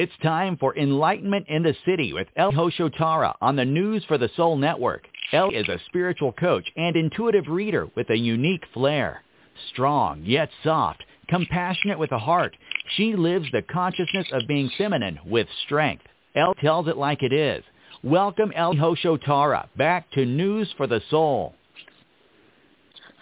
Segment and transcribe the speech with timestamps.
[0.00, 4.30] It's time for Enlightenment in the City with Elle Hoshotara on the News for the
[4.36, 5.08] Soul Network.
[5.32, 9.24] Elle is a spiritual coach and intuitive reader with a unique flair.
[9.72, 12.56] Strong yet soft, compassionate with a heart,
[12.96, 16.04] she lives the consciousness of being feminine with strength.
[16.36, 17.64] Elle tells it like it is.
[18.04, 21.56] Welcome Elle Hoshotara back to News for the Soul.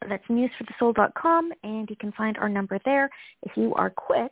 [0.07, 3.09] that's newsforthesoul.com, and you can find our number there.
[3.43, 4.31] If you are quick,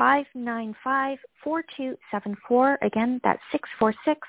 [0.00, 2.76] 646-595-4274.
[2.80, 4.26] Again, that's 646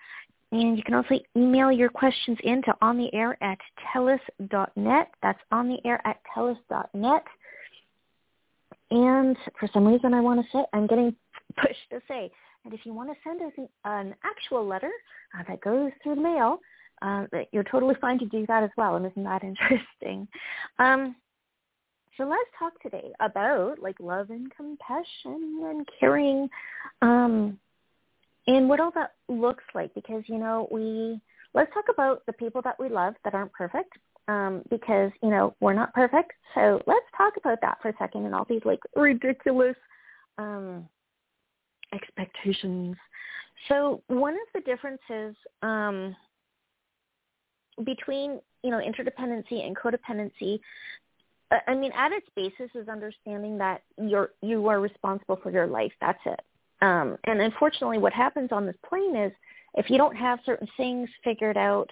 [0.52, 3.58] And you can also email your questions in to on the air at
[3.92, 5.08] telus.net.
[5.23, 7.24] That's on the air at telus.net.
[8.90, 11.14] And for some reason I want to say, I'm getting
[11.56, 12.30] pushed to say,
[12.64, 14.90] and if you want to send us an, an actual letter
[15.38, 16.60] uh, that goes through the mail,
[17.02, 18.96] uh, you're totally fine to do that as well.
[18.96, 20.28] And isn't that interesting?
[20.78, 21.16] Um,
[22.16, 26.48] so let's talk today about like love and compassion and caring,
[27.02, 27.58] um,
[28.46, 29.95] and what all that looks like.
[29.95, 31.20] Because you know we
[31.54, 33.98] let's talk about the people that we love that aren't perfect.
[34.28, 36.32] Um, because you know we're not perfect.
[36.54, 39.76] So let's talk about that for a second and all these like ridiculous
[40.38, 40.88] um,
[41.95, 42.96] expectations.
[43.68, 46.16] So one of the differences um,
[47.84, 50.60] between you know interdependency and codependency
[51.50, 55.92] I mean, at its basis is understanding that you're you are responsible for your life.
[56.00, 56.40] That's it.
[56.82, 59.32] Um, and unfortunately, what happens on this plane is
[59.74, 61.88] if you don't have certain things figured out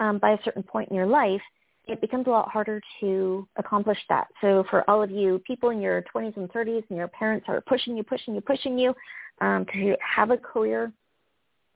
[0.00, 1.42] um, by a certain point in your life,
[1.86, 4.28] it becomes a lot harder to accomplish that.
[4.40, 7.60] So for all of you people in your 20s and 30s and your parents are
[7.62, 8.94] pushing you, pushing you, pushing you
[9.40, 10.92] um, to have a career,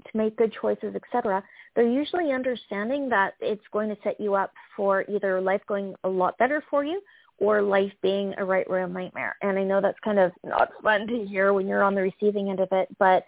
[0.04, 1.42] to make good choices, etc.,
[1.74, 6.08] they're usually understanding that it's going to set you up for either life going a
[6.08, 7.00] lot better for you
[7.38, 9.36] or life being a right royal nightmare.
[9.42, 12.50] And I know that's kind of not fun to hear when you're on the receiving
[12.50, 13.24] end of it, but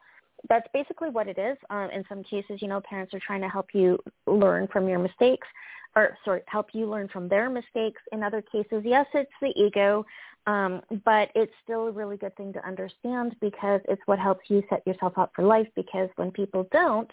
[0.49, 1.57] that's basically what it is.
[1.71, 4.99] Um, in some cases, you know, parents are trying to help you learn from your
[4.99, 5.47] mistakes,
[5.97, 8.01] or sorry, help you learn from their mistakes.
[8.13, 10.07] In other cases, yes, it's the ego,
[10.47, 14.63] um, but it's still a really good thing to understand because it's what helps you
[14.71, 15.69] set yourself up for life.
[15.75, 17.11] Because when people don't,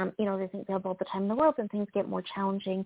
[0.00, 1.88] um, you know, they think they have all the time in the world and things
[1.94, 2.84] get more challenging.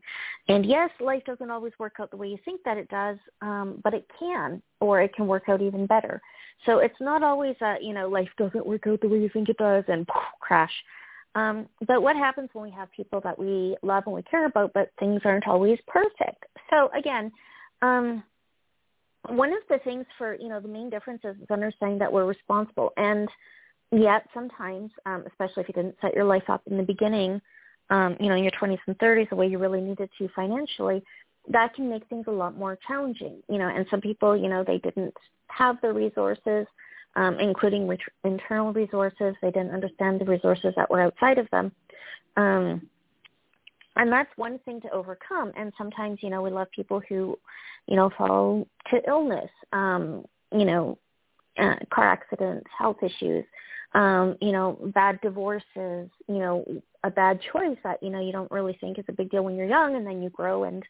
[0.49, 3.81] And yes, life doesn't always work out the way you think that it does, um,
[3.85, 6.21] but it can, or it can work out even better.
[6.65, 9.49] So it's not always that, you know, life doesn't work out the way you think
[9.49, 10.73] it does and poof, crash.
[11.35, 14.73] Um, but what happens when we have people that we love and we care about,
[14.73, 16.47] but things aren't always perfect?
[16.71, 17.31] So again,
[17.83, 18.23] um,
[19.29, 22.93] one of the things for, you know, the main difference is understanding that we're responsible.
[22.97, 23.29] And
[23.93, 27.41] yet sometimes, um, especially if you didn't set your life up in the beginning,
[27.91, 31.03] um, you know, in your 20s and 30s, the way you really needed to financially,
[31.49, 34.65] that can make things a lot more challenging, you know, and some people, you know,
[34.65, 35.15] they didn't
[35.49, 36.67] have the resources,
[37.15, 39.35] um, including ret- internal resources.
[39.41, 41.71] They didn't understand the resources that were outside of them.
[42.37, 42.89] Um,
[43.97, 45.53] and that's one thing to overcome.
[45.57, 47.39] And sometimes, you know, we love people who,
[47.87, 50.99] you know, fall to illness, um, you know,
[51.59, 53.45] uh, car accidents, health issues,
[53.95, 55.65] um, you know, bad divorces,
[56.29, 56.65] you know,
[57.05, 59.57] a bad choice that, you know, you don't really think is a big deal when
[59.57, 60.83] you're young and then you grow and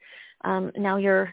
[0.44, 1.32] um, now you're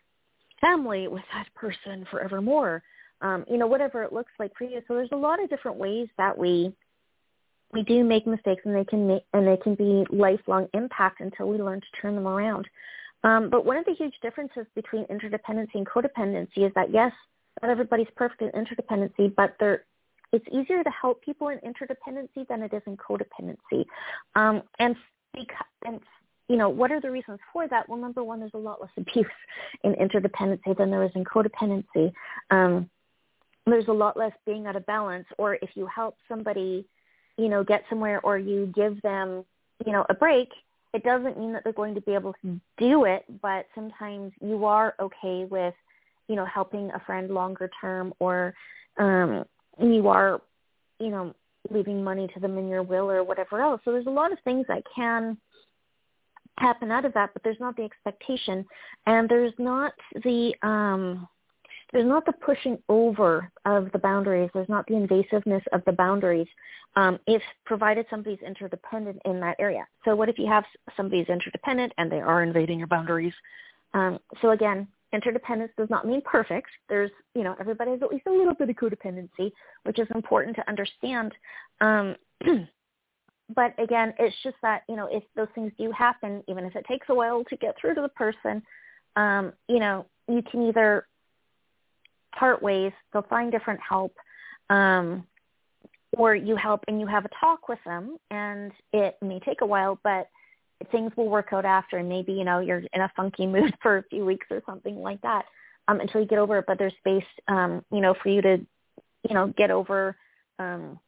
[0.62, 2.84] family with that person forevermore.
[3.22, 4.82] Um, you know, whatever it looks like for you.
[4.88, 6.74] So there's a lot of different ways that we
[7.72, 11.48] we do make mistakes and they can make and they can be lifelong impact until
[11.50, 12.68] we learn to turn them around.
[13.24, 17.12] Um, but one of the huge differences between interdependency and codependency is that yes,
[17.62, 19.86] not everybody's perfect in interdependency, but there
[20.34, 23.86] it's easier to help people in interdependency than it is in codependency.
[24.36, 24.96] Um, and
[25.34, 26.02] because, and
[26.50, 27.88] you know, what are the reasons for that?
[27.88, 29.26] Well, number one, there's a lot less abuse
[29.84, 32.12] in interdependency than there is in codependency.
[32.52, 32.90] Um,
[33.66, 35.26] there's a lot less being out of balance.
[35.38, 36.86] Or if you help somebody,
[37.38, 39.46] you know, get somewhere, or you give them,
[39.86, 40.50] you know, a break,
[40.94, 43.24] it doesn't mean that they're going to be able to do it.
[43.42, 45.74] But sometimes you are okay with,
[46.28, 48.54] you know, helping a friend longer term, or
[48.98, 49.46] um,
[49.80, 50.42] you are,
[51.00, 51.34] you know,
[51.70, 53.82] leaving money to them in your will or whatever else.
[53.86, 55.38] So there's a lot of things that can
[56.58, 58.66] happen out of that, but there's not the expectation
[59.08, 59.94] and there's not
[60.24, 61.28] the um
[61.94, 64.50] there's not the pushing over of the boundaries.
[64.54, 66.48] There's not the invasiveness of the boundaries
[66.96, 69.88] um, if provided somebody's interdependent in that area.
[70.04, 70.64] So what if you have
[70.98, 73.34] somebody's interdependent and they are invading your boundaries?
[73.94, 76.70] Um, so again, interdependence does not mean perfect.
[76.90, 79.52] There's, you know, everybody has at least a little bit of codependency,
[79.84, 81.34] which is important to understand.
[81.82, 82.16] Um,
[83.56, 86.86] but again, it's just that, you know, if those things do happen, even if it
[86.88, 88.62] takes a while to get through to the person,
[89.16, 91.06] um, you know, you can either
[92.38, 92.92] part ways.
[93.12, 94.16] They'll find different help,
[94.70, 95.26] um,
[96.18, 99.66] or you help and you have a talk with them, and it may take a
[99.66, 100.28] while, but
[100.92, 101.98] things will work out after.
[101.98, 104.96] And maybe you know you're in a funky mood for a few weeks or something
[104.96, 105.46] like that
[105.88, 106.66] um, until you get over it.
[106.68, 108.58] But there's space, um, you know, for you to,
[109.28, 110.16] you know, get over.
[110.60, 111.00] Um,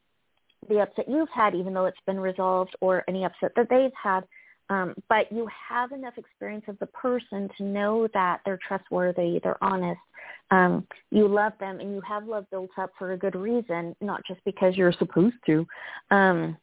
[0.68, 4.24] the upset you've had, even though it's been resolved, or any upset that they've had,
[4.68, 9.62] um, but you have enough experience of the person to know that they're trustworthy, they're
[9.62, 10.00] honest,
[10.50, 14.22] um, you love them, and you have love built up for a good reason, not
[14.26, 15.66] just because you're supposed to.
[16.10, 16.56] Um,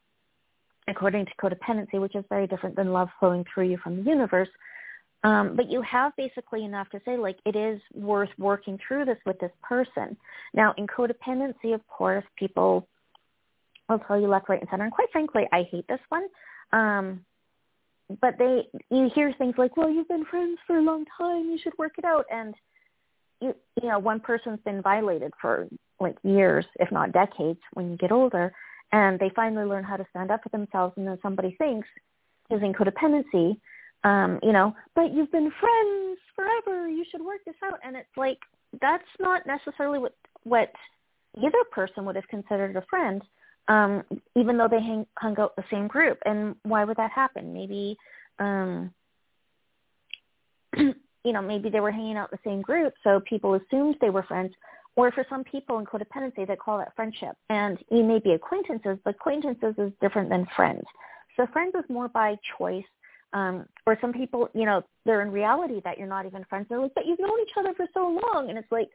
[0.88, 4.50] according to codependency, which is very different than love flowing through you from the universe.
[5.24, 9.18] Um, but you have basically enough to say, like, it is worth working through this
[9.25, 10.18] with this person.
[10.53, 12.88] Now, in codependency, of course, people
[13.88, 14.83] will tell you left, right, and center.
[14.83, 16.27] And quite frankly, I hate this one.
[16.74, 17.25] Um,
[18.21, 21.57] but they you hear things like, well, you've been friends for a long time, you
[21.62, 22.53] should work it out, and
[23.41, 25.68] you you know one person's been violated for
[26.00, 28.53] like years, if not decades, when you get older,
[28.93, 31.87] and they finally learn how to stand up for themselves, and then somebody thinks,
[32.49, 33.57] using codependency,
[34.05, 38.15] um, you know, but you've been friends forever, you should work this out, and it's
[38.15, 38.39] like
[38.79, 40.71] that's not necessarily what what
[41.37, 43.21] either person would have considered a friend
[43.67, 44.03] um,
[44.35, 46.19] even though they hang, hung out the same group.
[46.25, 47.53] And why would that happen?
[47.53, 47.97] Maybe,
[48.39, 48.93] um,
[50.77, 50.93] you
[51.25, 54.53] know, maybe they were hanging out the same group, so people assumed they were friends.
[54.95, 57.35] Or for some people in codependency, they call that friendship.
[57.49, 60.83] And you may be acquaintances, but acquaintances is different than friends.
[61.35, 62.85] So friends is more by choice.
[63.33, 66.67] Um, or some people, you know, they're in reality that you're not even friends.
[66.69, 68.49] They're like, but you've known each other for so long.
[68.49, 68.89] And it's like,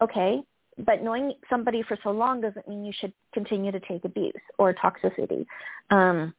[0.00, 0.40] okay,
[0.78, 4.74] but knowing somebody for so long doesn't mean you should continue to take abuse or
[4.74, 5.44] toxicity.
[5.90, 6.32] Um,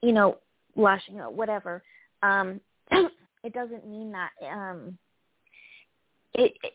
[0.00, 0.38] you know,
[0.76, 1.82] lashing out, whatever.
[2.22, 4.30] Um, it doesn't mean that.
[4.48, 4.96] Um,
[6.34, 6.72] it, it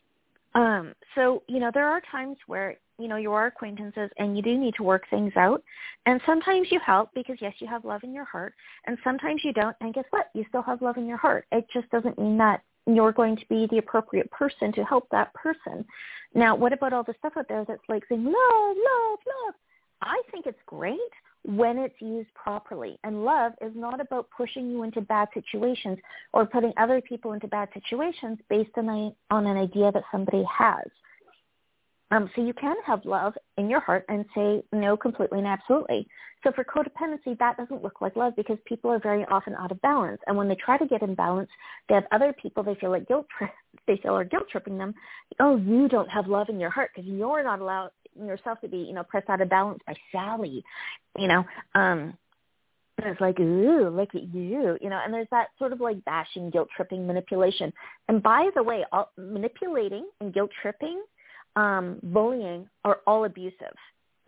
[0.57, 4.41] um, so you know, there are times where you know you are acquaintances and you
[4.41, 5.63] do need to work things out,
[6.07, 8.55] and sometimes you help because yes, you have love in your heart,
[8.87, 10.31] and sometimes you don't, and guess what?
[10.33, 11.45] You still have love in your heart.
[11.51, 15.31] It just doesn't mean that you're going to be the appropriate person to help that
[15.35, 15.85] person.
[16.33, 19.53] Now, what about all the stuff out there that's like saying love, love, love?
[20.01, 20.97] I think it's great
[21.47, 22.99] when it's used properly.
[23.05, 25.97] And love is not about pushing you into bad situations
[26.33, 30.43] or putting other people into bad situations based on, a, on an idea that somebody
[30.43, 30.83] has.
[32.11, 36.07] Um, so you can have love in your heart and say no completely and absolutely.
[36.43, 39.81] So for codependency, that doesn't look like love because people are very often out of
[39.81, 40.21] balance.
[40.27, 41.49] And when they try to get in balance,
[41.89, 43.25] they have other people they feel like guilt
[43.87, 44.93] they feel are guilt tripping them.
[45.39, 47.91] Oh, you don't have love in your heart because you're not allowed
[48.25, 50.63] yourself to be, you know, pressed out of balance by Sally,
[51.17, 51.43] you know.
[51.75, 52.17] Um,
[52.99, 54.99] and it's like, ooh, look at you, you know.
[55.03, 57.71] And there's that sort of like bashing, guilt tripping, manipulation.
[58.07, 61.03] And by the way, all, manipulating and guilt tripping
[61.55, 63.75] um, bullying are all abusive.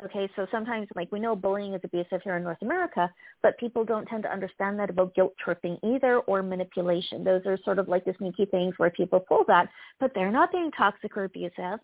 [0.06, 3.12] Okay, so sometimes like we know bullying is abusive here in North America,
[3.44, 7.24] but people don't tend to understand that about guilt tripping either or manipulation.
[7.24, 9.67] Those are sort of like the sneaky things where people pull that,
[10.00, 11.79] but they're not being toxic or abusive.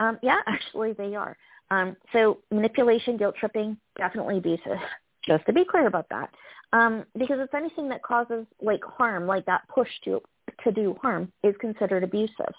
[0.00, 1.36] Um, yeah, actually they are.
[1.70, 4.78] Um, so manipulation, guilt tripping, definitely abusive.
[5.24, 6.30] Just to be clear about that,
[6.72, 10.20] um, because it's anything that causes like harm, like that push to
[10.64, 12.52] to do harm, is considered abusive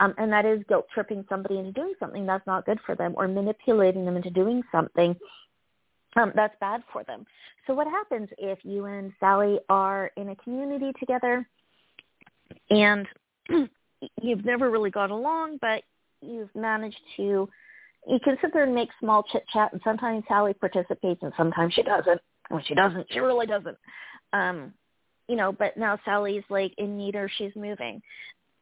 [0.00, 3.14] um, and that is guilt tripping somebody into doing something that's not good for them
[3.16, 5.16] or manipulating them into doing something
[6.16, 7.26] um, that's bad for them.
[7.66, 11.46] So what happens if you and Sally are in a community together
[12.70, 13.06] and
[14.22, 15.82] you've never really got along, but
[16.24, 17.48] you've managed to,
[18.06, 21.74] you can sit there and make small chit chat and sometimes Sally participates and sometimes
[21.74, 22.20] she doesn't.
[22.48, 23.76] When she doesn't, she really doesn't.
[24.32, 24.74] Um,
[25.28, 28.02] you know, but now Sally's like in need or she's moving.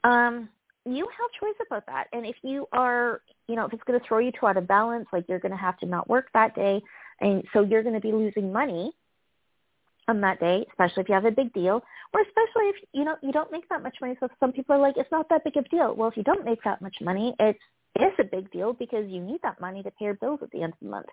[0.04, 0.48] Um,
[0.84, 2.06] you have choice about that.
[2.12, 4.68] And if you are, you know, if it's going to throw you to out of
[4.68, 6.80] balance, like you're going to have to not work that day,
[7.20, 8.92] and so you're going to be losing money
[10.08, 11.82] on that day, especially if you have a big deal,
[12.12, 14.16] or especially if you know you don't make that much money.
[14.20, 15.94] So some people are like, it's not that big of a deal.
[15.94, 17.58] Well, if you don't make that much money, it's
[17.94, 20.62] it's a big deal because you need that money to pay your bills at the
[20.62, 21.06] end of the month.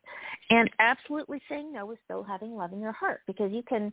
[0.49, 3.91] And absolutely saying no is still having love in your heart because you can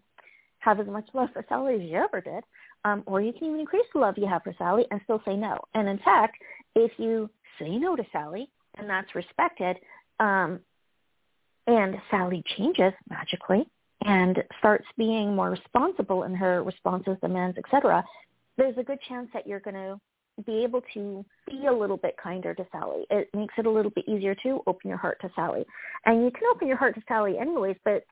[0.61, 2.45] have as much love for Sally as you ever did,
[2.85, 5.37] um, or you can even increase the love you have for Sally and still say
[5.37, 5.59] no.
[5.75, 6.37] And in fact,
[6.75, 9.76] if you say no to Sally and that's respected,
[10.21, 10.61] um,
[11.67, 13.67] and Sally changes magically
[14.06, 18.04] and starts being more responsible in her responses, demands, etc.,
[18.56, 20.00] there's a good chance that you're going to
[20.46, 23.04] be able to be a little bit kinder to Sally.
[23.10, 25.64] It makes it a little bit easier to open your heart to Sally.
[26.04, 28.04] And you can open your heart to Sally anyways, but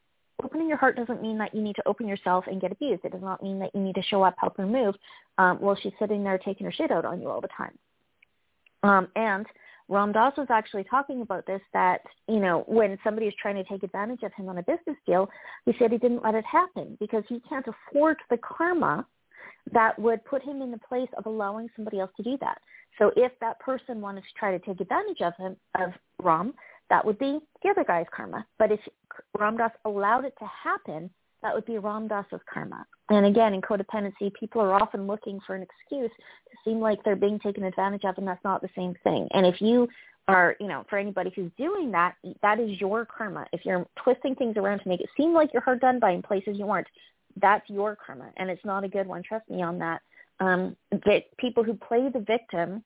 [0.42, 3.04] opening your heart doesn't mean that you need to open yourself and get abused.
[3.04, 4.94] It does not mean that you need to show up, help her move,
[5.38, 7.78] um, while she's sitting there taking her shit out on you all the time.
[8.82, 9.46] Um, and
[9.88, 13.64] Ram Dass was actually talking about this that, you know, when somebody is trying to
[13.64, 15.28] take advantage of him on a business deal,
[15.66, 19.06] he said he didn't let it happen because he can't afford the karma
[19.72, 22.58] that would put him in the place of allowing somebody else to do that.
[22.98, 25.90] So if that person wanted to try to take advantage of him, of
[26.22, 26.54] Ram,
[26.90, 28.46] that would be the other guy's karma.
[28.58, 28.80] But if
[29.38, 31.10] Ram Dass allowed it to happen,
[31.44, 32.84] that would be Ram Dass's karma.
[33.10, 37.14] And again, in codependency, people are often looking for an excuse to seem like they're
[37.14, 39.28] being taken advantage of, and that's not the same thing.
[39.32, 39.86] And if you
[40.26, 43.46] are, you know, for anybody who's doing that, that is your karma.
[43.52, 46.22] If you're twisting things around to make it seem like you're hard done by in
[46.22, 46.86] places you aren't,
[47.40, 49.22] that's your karma, and it's not a good one.
[49.22, 50.00] Trust me on that.
[50.40, 52.82] Um, that people who play the victim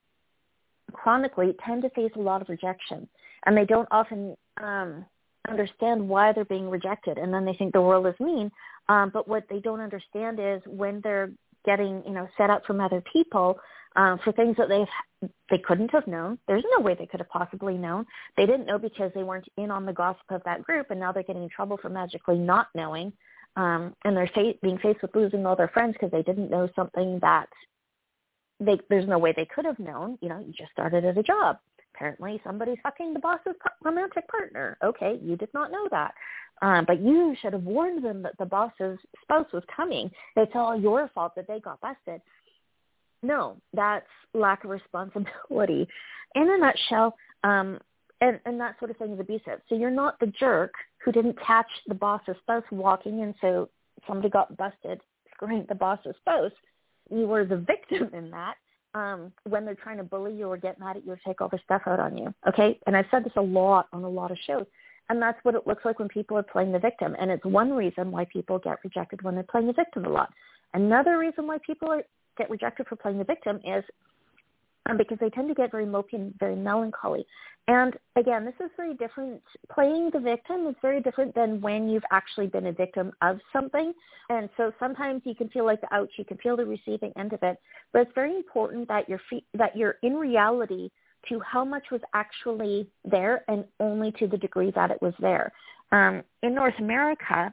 [0.93, 3.09] chronically tend to face a lot of rejection,
[3.47, 5.05] and they don't often um,
[5.49, 8.51] understand why they're being rejected, and then they think the world is mean.
[8.89, 11.31] Um, but what they don't understand is when they're
[11.65, 13.59] getting, you know, set up from other people
[13.97, 16.39] um, for things that they've they couldn't have known.
[16.47, 18.07] There's no way they could have possibly known.
[18.37, 21.11] They didn't know because they weren't in on the gossip of that group, and now
[21.11, 23.13] they're getting in trouble for magically not knowing
[23.59, 26.69] um, and they're fa- being faced with losing all their friends because they didn't know
[26.77, 27.49] something that
[28.61, 30.17] they there's no way they could have known.
[30.21, 31.59] You know, you just started at a job.
[31.99, 34.79] Apparently, somebody's fucking the boss's romantic partner.
[34.85, 36.15] Okay, you did not know that,
[36.63, 40.09] um, but you should have warned them that the boss's spouse was coming.
[40.37, 42.21] It's all your fault that they got busted.
[43.23, 45.89] No, that's lack of responsibility.
[46.37, 47.81] In a nutshell, um,
[48.21, 49.61] and and that sort of thing is abusive.
[49.69, 50.75] So you're not the jerk
[51.05, 53.71] who didn't catch the boss's spouse walking, and so
[54.07, 55.01] somebody got busted
[55.35, 56.53] screwing the boss's spouse.
[57.11, 58.55] You were the victim in that
[58.95, 61.49] um, when they're trying to bully you or get mad at you or take all
[61.49, 62.33] their stuff out on you.
[62.49, 64.67] Okay, and I've said this a lot on a lot of shows,
[65.09, 67.73] and that's what it looks like when people are playing the victim, and it's one
[67.73, 70.33] reason why people get rejected when they're playing the victim a lot.
[70.75, 72.03] Another reason why people are,
[72.37, 73.85] get rejected for playing the victim is
[74.89, 77.27] um, because they tend to get very mopey and very melancholy.
[77.69, 79.43] And again, this is very different.
[79.71, 83.93] Playing the victim is very different than when you've actually been a victim of something.
[84.31, 87.35] And so sometimes you can feel like the ouch, you can feel the receiving end
[87.35, 87.59] of it.
[87.93, 89.21] But it's very important that you're
[89.55, 90.89] that you're in reality
[91.29, 95.53] to how much was actually there and only to the degree that it was there.
[95.93, 97.53] Um, in North America,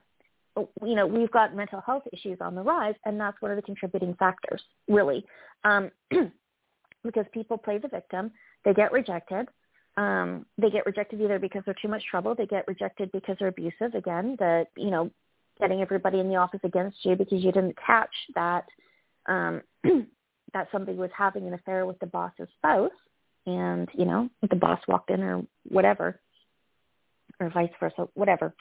[0.56, 3.62] you know, we've got mental health issues on the rise, and that's one of the
[3.62, 5.26] contributing factors, really.
[5.66, 5.92] Um,
[7.06, 8.32] because people play the victim.
[8.64, 9.48] They get rejected.
[9.98, 12.36] Um, they get rejected either because they're too much trouble.
[12.36, 13.94] They get rejected because they're abusive.
[13.94, 15.10] Again, the you know,
[15.60, 18.66] getting everybody in the office against you because you didn't catch that
[19.28, 19.62] um,
[20.54, 22.92] that somebody was having an affair with the boss's spouse,
[23.46, 26.20] and you know, the boss walked in or whatever,
[27.40, 28.54] or vice versa, whatever.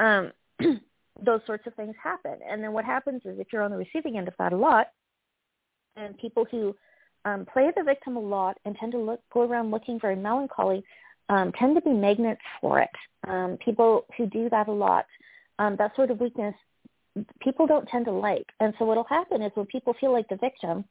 [0.00, 0.32] Um,
[1.24, 4.18] those sorts of things happen, and then what happens is if you're on the receiving
[4.18, 4.88] end of that a lot,
[5.96, 6.74] and people who
[7.24, 10.84] um, play the victim a lot and tend to look, go around looking very melancholy
[11.30, 12.90] um, tend to be magnets for it.
[13.26, 15.06] Um, people who do that a lot,
[15.58, 16.54] um, that sort of weakness,
[17.40, 18.46] people don't tend to like.
[18.58, 20.84] And so what will happen is when people feel like the victim,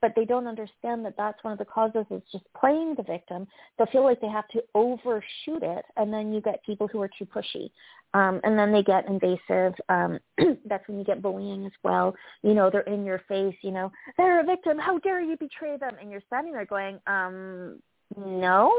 [0.00, 3.46] but they don't understand that that's one of the causes is just playing the victim.
[3.76, 7.10] They'll feel like they have to overshoot it, and then you get people who are
[7.18, 7.70] too pushy,
[8.14, 9.74] um, and then they get invasive.
[9.88, 10.18] Um,
[10.66, 12.14] that's when you get bullying as well.
[12.42, 13.54] You know, they're in your face.
[13.62, 14.78] You know, they're a victim.
[14.78, 15.96] How dare you betray them?
[16.00, 17.80] And you're standing there going, um,
[18.16, 18.72] no,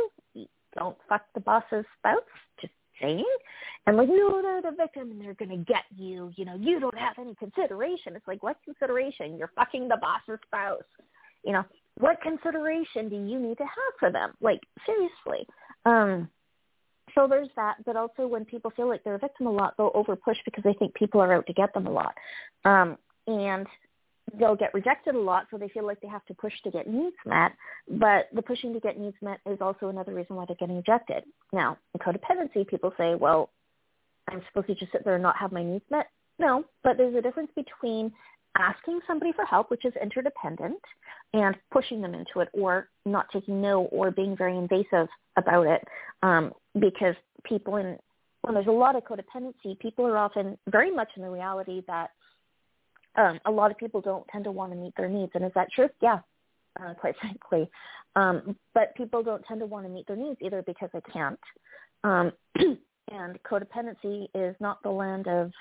[0.75, 2.19] don't fuck the boss's spouse.
[2.59, 3.25] Just saying.
[3.87, 6.31] And like, no, they're the victim and they're going to get you.
[6.35, 8.15] You know, you don't have any consideration.
[8.15, 9.37] It's like, what consideration?
[9.37, 10.83] You're fucking the boss's spouse.
[11.43, 11.63] You know,
[11.97, 14.33] what consideration do you need to have for them?
[14.41, 15.47] Like, seriously.
[15.85, 16.29] Um,
[17.15, 19.91] so there's that, but also when people feel like they're a victim a lot, they'll
[19.93, 22.15] over push because they think people are out to get them a lot.
[22.65, 23.67] Um, and
[24.39, 26.87] they'll get rejected a lot, so they feel like they have to push to get
[26.87, 27.51] needs met.
[27.87, 31.23] But the pushing to get needs met is also another reason why they're getting rejected.
[31.51, 33.49] Now, in codependency, people say, well,
[34.29, 36.07] I'm supposed to just sit there and not have my needs met.
[36.39, 38.11] No, but there's a difference between
[38.57, 40.79] asking somebody for help, which is interdependent,
[41.33, 45.81] and pushing them into it, or not taking no, or being very invasive about it,
[46.23, 47.97] um, because people in
[48.41, 52.09] when there's a lot of codependency, people are often very much in the reality that
[53.15, 55.31] um, a lot of people don't tend to want to meet their needs.
[55.35, 55.89] And is that true?
[56.01, 56.19] Yeah,
[56.81, 57.69] uh, quite frankly.
[58.15, 61.39] Um, but people don't tend to want to meet their needs either because they can't.
[62.03, 65.51] Um, and codependency is not the land of,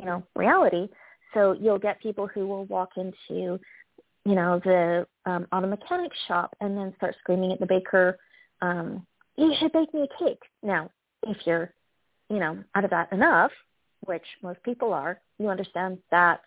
[0.00, 0.88] you know, reality.
[1.34, 3.58] So you'll get people who will walk into,
[4.24, 8.18] you know, the um, auto mechanic shop and then start screaming at the baker,
[8.62, 10.42] um, you should bake me a cake.
[10.62, 10.90] Now,
[11.24, 11.72] if you're,
[12.30, 13.50] you know, out of that enough,
[14.06, 16.42] which most people are, you understand that's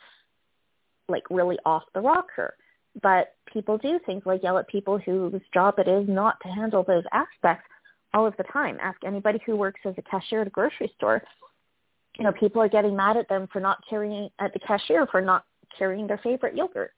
[1.10, 2.56] like really off the rocker.
[3.02, 6.84] But people do things like yell at people whose job it is not to handle
[6.84, 7.70] those aspects
[8.14, 8.78] all of the time.
[8.82, 11.22] Ask anybody who works as a cashier at a grocery store.
[12.18, 15.22] You know, people are getting mad at them for not carrying at the cashier for
[15.22, 15.46] not
[15.78, 16.92] carrying their favorite yogurt.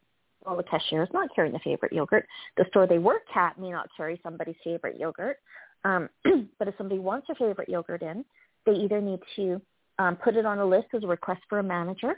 [0.46, 2.26] Well, the cashier is not carrying the favorite yogurt.
[2.56, 5.38] The store they work at may not carry somebody's favorite yogurt.
[5.84, 6.10] Um,
[6.58, 8.24] but if somebody wants a favorite yogurt in,
[8.66, 9.62] they either need to
[9.98, 12.16] um, put it on a list as a request for a manager,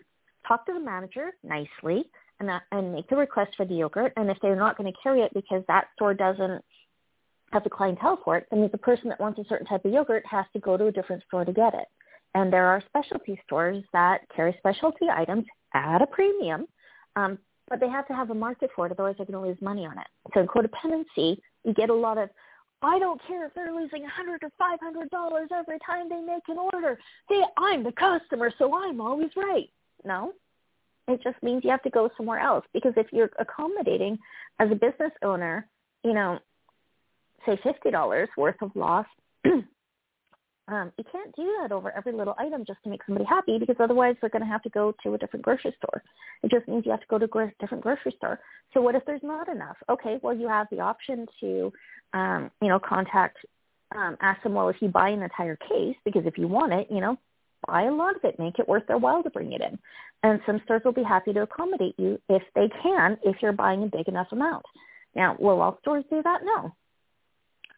[0.47, 2.05] talk to the manager nicely,
[2.39, 4.13] and, that, and make the request for the yogurt.
[4.15, 6.63] And if they're not going to carry it because that store doesn't
[7.51, 10.23] have the clientele for it, then the person that wants a certain type of yogurt
[10.29, 11.87] has to go to a different store to get it.
[12.33, 16.65] And there are specialty stores that carry specialty items at a premium,
[17.15, 17.37] um,
[17.69, 19.85] but they have to have a market for it, otherwise they're going to lose money
[19.85, 20.07] on it.
[20.33, 22.29] So in codependency, you get a lot of,
[22.81, 26.21] I don't care if they're losing a hundred or five hundred dollars every time they
[26.21, 26.97] make an order.
[27.29, 29.69] Hey, I'm the customer, so I'm always right.
[30.03, 30.33] No,
[31.07, 34.17] it just means you have to go somewhere else because if you're accommodating
[34.59, 35.67] as a business owner,
[36.03, 36.39] you know,
[37.45, 39.05] say fifty dollars worth of loss,
[40.71, 43.75] um, you can't do that over every little item just to make somebody happy because
[43.79, 46.01] otherwise they're going to have to go to a different grocery store.
[46.43, 48.39] It just means you have to go to a different grocery store.
[48.73, 49.75] So what if there's not enough?
[49.89, 51.73] Okay, well you have the option to,
[52.13, 53.37] um, you know, contact,
[53.93, 56.87] um, ask them, well, if you buy an entire case, because if you want it,
[56.89, 57.17] you know,
[57.67, 59.77] buy a lot of it, make it worth their while to bring it in.
[60.23, 63.83] And some stores will be happy to accommodate you if they can, if you're buying
[63.83, 64.63] a big enough amount.
[65.15, 66.41] Now, will all stores do that?
[66.45, 66.73] No.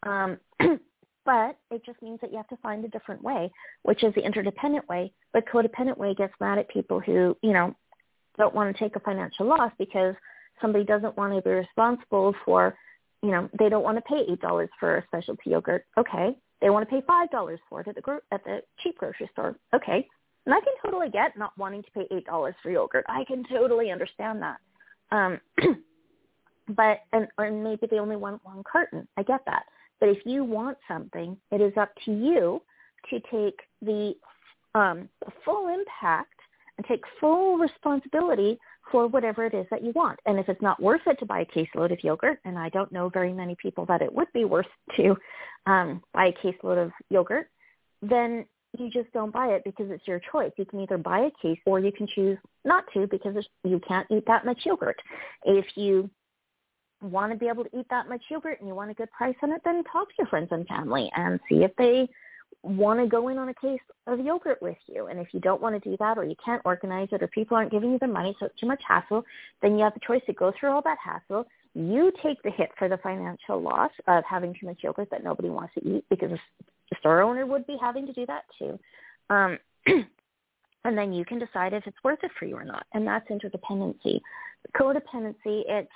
[0.08, 0.38] Um,
[1.24, 3.50] but it just means that you have to find a different way,
[3.82, 5.12] which is the interdependent way.
[5.32, 7.74] But codependent way gets mad at people who, you know,
[8.36, 10.14] don't want to take a financial loss because
[10.60, 12.76] somebody doesn't want to be responsible for,
[13.22, 15.86] you know, they don't want to pay eight dollars for a specialty yogurt.
[15.98, 18.98] Okay, they want to pay five dollars for it at the gro- at the cheap
[18.98, 19.56] grocery store.
[19.74, 20.06] Okay,
[20.46, 23.04] and I can totally get not wanting to pay eight dollars for yogurt.
[23.08, 24.58] I can totally understand that.
[25.10, 25.40] Um,
[26.68, 29.06] but and and maybe they only want one carton.
[29.16, 29.64] I get that.
[30.04, 32.60] But if you want something, it is up to you
[33.08, 34.12] to take the,
[34.74, 35.08] um,
[35.46, 36.34] full impact
[36.76, 38.58] and take full responsibility
[38.92, 40.20] for whatever it is that you want.
[40.26, 42.92] And if it's not worth it to buy a caseload of yogurt, and I don't
[42.92, 44.66] know very many people that it would be worth
[44.98, 45.16] to
[45.64, 47.48] um, buy a caseload of yogurt,
[48.02, 48.44] then
[48.76, 50.52] you just don't buy it because it's your choice.
[50.58, 52.36] You can either buy a case or you can choose
[52.66, 55.00] not to because you can't eat that much yogurt.
[55.44, 56.10] If you
[57.10, 59.36] want to be able to eat that much yogurt and you want a good price
[59.42, 62.08] on it, then talk to your friends and family and see if they
[62.62, 65.06] want to go in on a case of yogurt with you.
[65.06, 67.56] And if you don't want to do that or you can't organize it or people
[67.56, 69.24] aren't giving you the money, so it's too much hassle,
[69.62, 71.46] then you have the choice to go through all that hassle.
[71.74, 75.50] You take the hit for the financial loss of having too much yogurt that nobody
[75.50, 78.78] wants to eat because the store owner would be having to do that too.
[79.30, 79.58] Um,
[80.84, 82.86] and then you can decide if it's worth it for you or not.
[82.92, 84.20] And that's interdependency.
[84.76, 85.90] Codependency, it's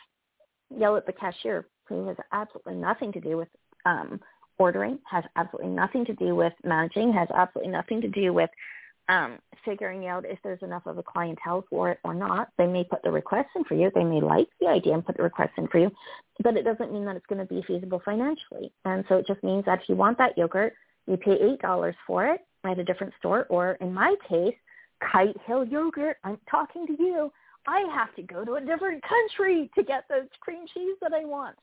[0.77, 3.49] yell at the cashier who has absolutely nothing to do with
[3.87, 4.21] um,
[4.59, 8.51] ordering, has absolutely nothing to do with managing, has absolutely nothing to do with
[9.09, 12.49] um, figuring out if there's enough of a clientele for it or not.
[12.59, 13.91] They may put the request in for you.
[13.95, 15.91] They may like the idea and put the request in for you,
[16.43, 18.73] but it doesn't mean that it's going to be feasible financially.
[18.85, 20.75] And so it just means that if you want that yogurt,
[21.07, 24.55] you pay $8 for it at a different store, or in my case,
[25.01, 27.33] Kite Hill Yogurt, I'm talking to you,
[27.69, 31.27] I have to go to a different country to get the cream cheese that I
[31.27, 31.55] want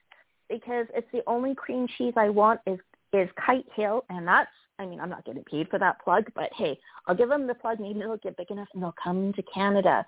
[0.50, 2.80] because it's the only cream cheese I want is
[3.12, 6.52] is Kite Hill, and that's I mean I'm not getting paid for that plug, but
[6.56, 7.80] hey, I'll give them the plug.
[7.80, 10.06] Maybe it'll get big enough and they'll come to Canada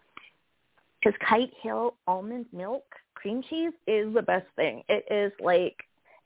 [1.02, 2.84] because Kite Hill almond milk
[3.16, 4.84] cream cheese is the best thing.
[4.90, 5.78] It is like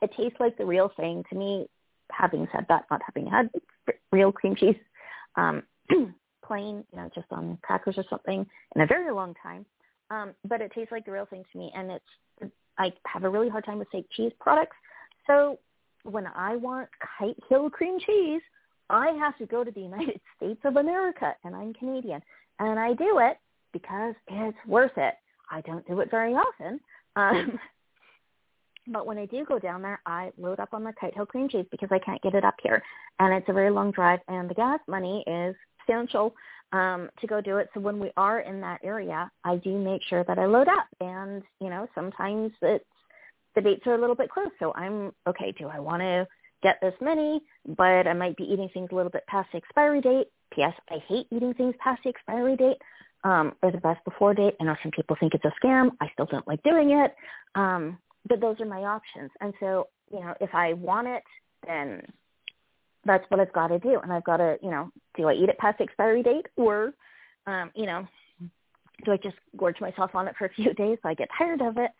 [0.02, 1.66] it tastes like the real thing to me.
[2.10, 3.48] Having said that, not having had
[4.10, 4.76] real cream cheese,
[5.36, 5.62] um,
[6.52, 9.64] plain, you know, just on crackers or something in a very long time.
[10.10, 13.30] Um, but it tastes like the real thing to me, and it's I have a
[13.30, 14.76] really hard time with fake cheese products.
[15.26, 15.58] So
[16.04, 16.88] when I want
[17.18, 18.42] Kite Hill cream cheese,
[18.90, 22.20] I have to go to the United States of America, and I'm Canadian,
[22.58, 23.38] and I do it
[23.72, 25.14] because it's worth it.
[25.50, 26.80] I don't do it very often.
[27.16, 27.58] Um,
[28.88, 31.48] but when I do go down there, I load up on the Kite Hill cream
[31.48, 32.82] cheese because I can't get it up here.
[33.20, 35.54] And it's a very long drive, and the gas money is
[35.86, 36.34] substantial
[36.72, 37.68] um, to go do it.
[37.74, 40.86] So when we are in that area, I do make sure that I load up.
[41.00, 42.84] And, you know, sometimes it's
[43.54, 44.50] the dates are a little bit close.
[44.58, 45.52] So I'm okay.
[45.58, 46.26] Do I want to
[46.62, 47.42] get this many?
[47.76, 50.28] But I might be eating things a little bit past the expiry date.
[50.54, 50.74] P.S.
[50.90, 52.78] I hate eating things past the expiry date
[53.24, 54.54] um, or the best before date.
[54.60, 55.90] I know some people think it's a scam.
[56.00, 57.14] I still don't like doing it.
[57.54, 59.30] Um, but those are my options.
[59.40, 61.22] And so, you know, if I want it,
[61.66, 62.02] then
[63.04, 64.00] that's what I've got to do.
[64.02, 66.92] And I've got to, you know, do I eat it past expiry date or,
[67.46, 68.06] um, you know,
[69.04, 71.62] do I just gorge myself on it for a few days so I get tired
[71.62, 71.90] of it?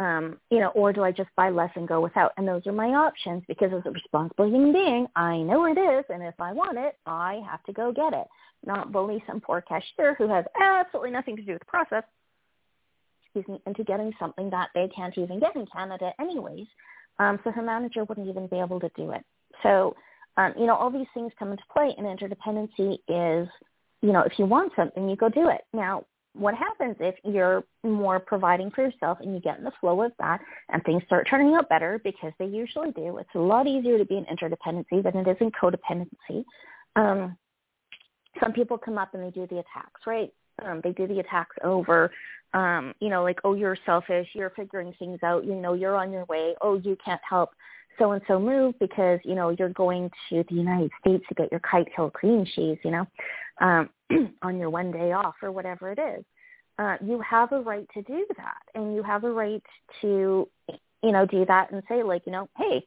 [0.00, 2.32] Um, you know, or do I just buy less and go without?
[2.36, 6.04] And those are my options because as a responsible human being, I know it is,
[6.08, 8.28] and if I want it, I have to go get it.
[8.64, 12.04] Not bully some poor cashier who has absolutely nothing to do with the process,
[13.24, 16.66] excuse me, into getting something that they can't even get in Canada anyways.
[17.18, 19.24] Um, so her manager wouldn't even be able to do it.
[19.64, 19.96] So,
[20.38, 23.48] um, you know, all these things come into play, and interdependency is,
[24.00, 25.62] you know, if you want something, you go do it.
[25.72, 30.02] Now, what happens if you're more providing for yourself and you get in the flow
[30.02, 33.18] of that and things start turning out better because they usually do.
[33.18, 36.44] It's a lot easier to be in interdependency than it is in codependency.
[36.94, 37.36] Um,
[38.40, 40.32] some people come up and they do the attacks, right?
[40.64, 42.12] Um, they do the attacks over,
[42.54, 46.12] um, you know, like, oh, you're selfish, you're figuring things out, you know, you're on
[46.12, 47.50] your way, oh, you can't help
[47.98, 51.50] so and so move because, you know, you're going to the United States to get
[51.50, 53.06] your kite hill cream cheese, you know.
[53.60, 53.90] Um,
[54.42, 56.24] on your one day off or whatever it is.
[56.78, 59.62] Uh, you have a right to do that, and you have a right
[60.00, 60.48] to,
[61.02, 62.82] you know, do that and say like, you know, hey,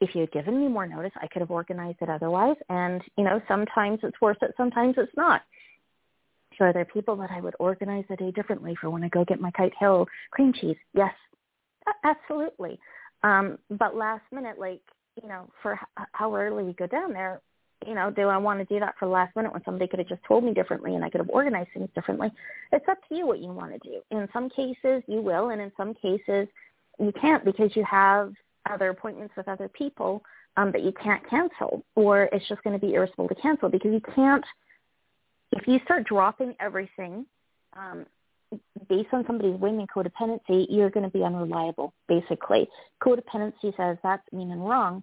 [0.00, 2.56] if you had given me more notice, I could have organized it otherwise.
[2.68, 5.42] And you know, sometimes it's worth it, sometimes it's not.
[6.58, 9.24] So are there people that I would organize the day differently for when I go
[9.24, 10.76] get my Kite Hill cream cheese?
[10.92, 11.14] Yes,
[12.04, 12.78] absolutely.
[13.24, 14.82] Um, but last minute, like
[15.20, 15.78] you know, for
[16.12, 17.40] how early we go down there,
[17.86, 20.08] you know, do I want to do that for last minute when somebody could have
[20.08, 22.30] just told me differently and I could have organized things differently?
[22.72, 24.00] It's up to you what you want to do.
[24.10, 26.48] In some cases, you will, and in some cases,
[26.98, 28.32] you can't because you have
[28.70, 30.22] other appointments with other people
[30.56, 33.92] um, that you can't cancel, or it's just going to be irresponsible to cancel because
[33.92, 34.44] you can't.
[35.52, 37.26] If you start dropping everything
[37.74, 38.06] um,
[38.88, 41.92] based on somebody's whim codependency, you're going to be unreliable.
[42.08, 42.68] Basically,
[43.02, 45.02] codependency says that's mean and wrong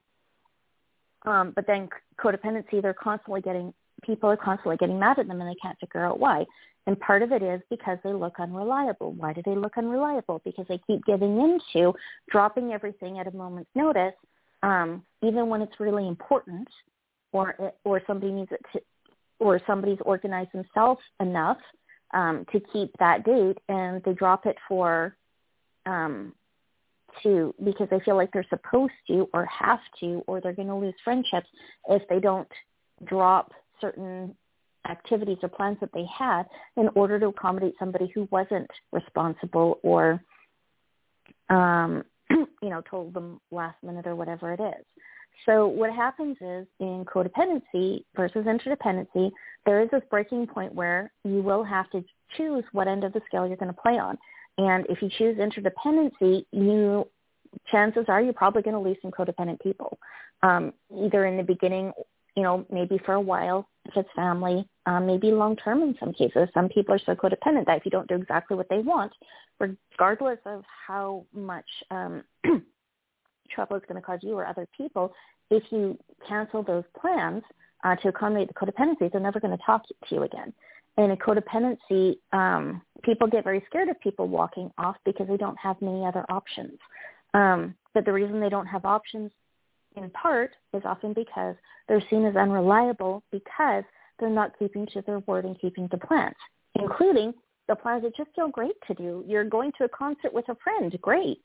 [1.25, 3.73] um, but then codependency, they're constantly getting
[4.03, 6.43] people are constantly getting mad at them and they can't figure out why.
[6.87, 9.11] And part of it is because they look unreliable.
[9.11, 10.41] Why do they look unreliable?
[10.43, 11.93] Because they keep giving into
[12.31, 14.15] dropping everything at a moment's notice,
[14.63, 16.67] um, even when it's really important,
[17.31, 18.81] or or somebody needs it to,
[19.39, 21.57] or somebody's organized themselves enough
[22.13, 25.15] um, to keep that date, and they drop it for
[25.85, 26.33] um,
[27.23, 30.75] to because they feel like they're supposed to or have to or they're going to
[30.75, 31.47] lose friendships
[31.89, 32.47] if they don't
[33.05, 34.35] drop certain
[34.89, 36.43] activities or plans that they had
[36.77, 40.23] in order to accommodate somebody who wasn't responsible or
[41.49, 44.85] um you know told them last minute or whatever it is
[45.45, 49.31] so what happens is in codependency versus interdependency
[49.65, 52.03] there is this breaking point where you will have to
[52.37, 54.17] choose what end of the scale you're going to play on
[54.57, 57.07] and if you choose interdependency, you
[57.69, 59.97] chances are you're probably going to lose some codependent people,
[60.43, 60.73] um,
[61.03, 61.91] either in the beginning,
[62.35, 66.13] you know, maybe for a while if it's family, um, maybe long term in some
[66.13, 66.47] cases.
[66.53, 69.11] Some people are so codependent that if you don't do exactly what they want,
[69.59, 72.23] regardless of how much um,
[73.53, 75.13] trouble it's going to cause you or other people,
[75.49, 77.43] if you cancel those plans
[77.83, 80.53] uh, to accommodate the codependency, they're never going to talk to you again
[80.97, 85.57] And in codependency, um, people get very scared of people walking off because they don't
[85.57, 86.77] have many other options.
[87.33, 89.31] Um, but the reason they don't have options
[89.95, 91.55] in part is often because
[91.87, 93.83] they're seen as unreliable because
[94.19, 96.35] they're not keeping to their word and keeping to plans,
[96.75, 97.33] including
[97.67, 99.23] the plans that just feel great to do.
[99.27, 101.39] You're going to a concert with a friend, great.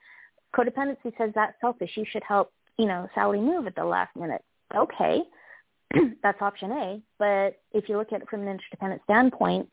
[0.56, 1.90] Codependency says that's selfish.
[1.96, 4.42] You should help, you know, Sally move at the last minute.
[4.74, 5.22] Okay.
[6.22, 7.02] that's option A.
[7.18, 9.68] But if you look at it from an interdependent standpoint,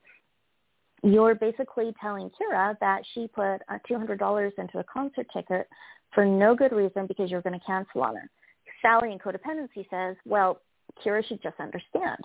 [1.03, 5.67] you're basically telling Kira that she put uh, $200 into a concert ticket
[6.13, 8.29] for no good reason because you're going to cancel on her.
[8.81, 10.61] Sally in codependency says, well,
[11.03, 12.19] Kira should just understand.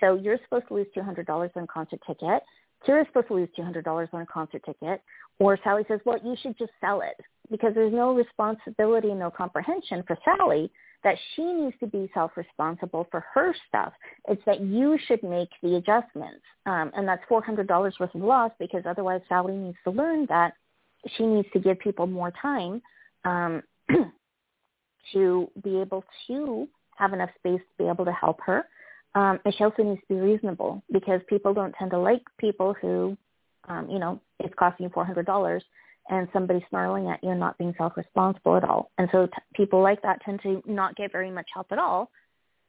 [0.00, 2.42] So you're supposed to lose $200 on concert ticket.
[2.86, 5.02] Kira's supposed to lose $200 on a concert ticket.
[5.38, 7.16] Or Sally says, well, you should just sell it
[7.50, 10.70] because there's no responsibility no comprehension for Sally
[11.04, 13.92] that she needs to be self-responsible for her stuff.
[14.28, 16.42] It's that you should make the adjustments.
[16.64, 20.54] Um, and that's $400 worth of loss because otherwise Sally needs to learn that
[21.16, 22.82] she needs to give people more time
[23.24, 23.62] um,
[25.12, 28.64] to be able to have enough space to be able to help her.
[29.16, 33.16] Um, she also needs to be reasonable because people don't tend to like people who,
[33.66, 35.60] um, you know, it's costing you $400
[36.10, 38.90] and somebody snarling at you and not being self-responsible at all.
[38.98, 42.10] And so t- people like that tend to not get very much help at all.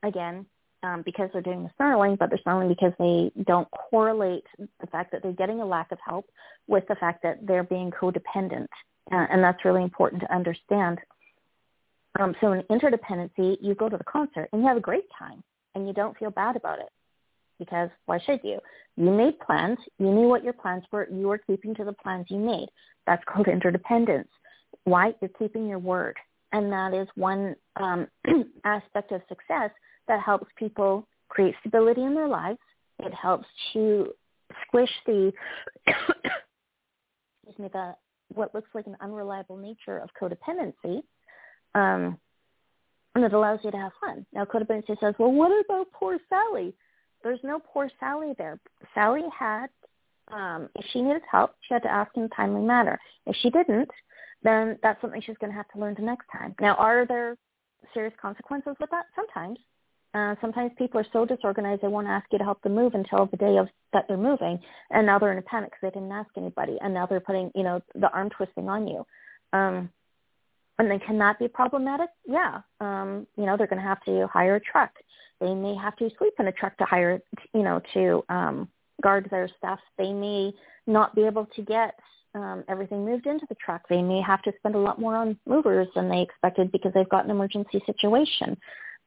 [0.04, 0.46] Again,
[0.84, 5.12] um, because they're doing the snarling, but they're snarling because they don't correlate the fact
[5.12, 6.30] that they're getting a lack of help
[6.68, 8.68] with the fact that they're being codependent.
[9.12, 11.00] Uh, and that's really important to understand.
[12.18, 15.44] Um, so in interdependency, you go to the concert and you have a great time
[15.76, 16.90] and you don't feel bad about it
[17.60, 18.60] because why should you?
[18.96, 19.78] You made plans.
[20.00, 21.08] You knew what your plans were.
[21.10, 22.68] You were keeping to the plans you made.
[23.06, 24.30] That's called interdependence.
[24.84, 25.14] Why?
[25.22, 26.16] You're keeping your word.
[26.54, 28.08] And that is one um,
[28.64, 29.72] aspect of success
[30.08, 32.60] that helps people create stability in their lives.
[33.00, 34.08] It helps to
[34.66, 35.34] squish the,
[35.88, 37.96] excuse me, the
[38.34, 41.02] what looks like an unreliable nature of codependency.
[41.76, 42.18] Um,
[43.18, 44.26] and it allows you to have fun.
[44.32, 46.74] Now, codependency says, well, what about poor Sally?
[47.24, 48.60] There's no poor Sally there.
[48.94, 49.68] Sally had,
[50.32, 53.00] um, if she needed help, she had to ask in a timely manner.
[53.26, 53.90] If she didn't,
[54.44, 56.54] then that's something she's going to have to learn the next time.
[56.62, 57.38] Now, are there
[57.92, 59.06] serious consequences with that?
[59.16, 59.58] Sometimes.
[60.14, 63.26] Uh, sometimes people are so disorganized they won't ask you to help them move until
[63.26, 64.60] the day of that they're moving,
[64.92, 67.52] and now they're in a panic because they didn't ask anybody, and now they're putting
[67.54, 69.06] you know the arm twisting on you.
[69.54, 69.90] Um,
[70.80, 72.10] and then can that be problematic?
[72.26, 72.62] Yeah.
[72.80, 74.92] Um, you know, they're going to have to hire a truck.
[75.40, 77.20] They may have to sleep in a truck to hire,
[77.54, 78.70] you know, to um,
[79.02, 79.80] guard their stuff.
[79.98, 80.54] They may
[80.86, 81.94] not be able to get
[82.34, 83.88] um, everything moved into the truck.
[83.90, 87.10] They may have to spend a lot more on movers than they expected because they've
[87.10, 88.58] got an emergency situation.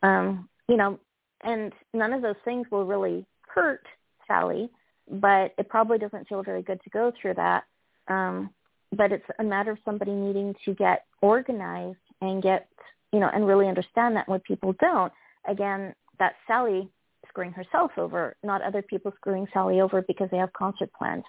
[0.02, 0.98] Um, you know,
[1.42, 3.86] and none of those things will really hurt
[4.26, 4.70] Sally,
[5.08, 7.64] but it probably doesn't feel very good to go through that.
[8.08, 8.50] Um,
[8.92, 12.68] but it's a matter of somebody needing to get organized and get,
[13.12, 15.12] you know, and really understand that when people don't,
[15.48, 16.88] again, that's Sally
[17.28, 21.24] screwing herself over, not other people screwing Sally over because they have concert plans.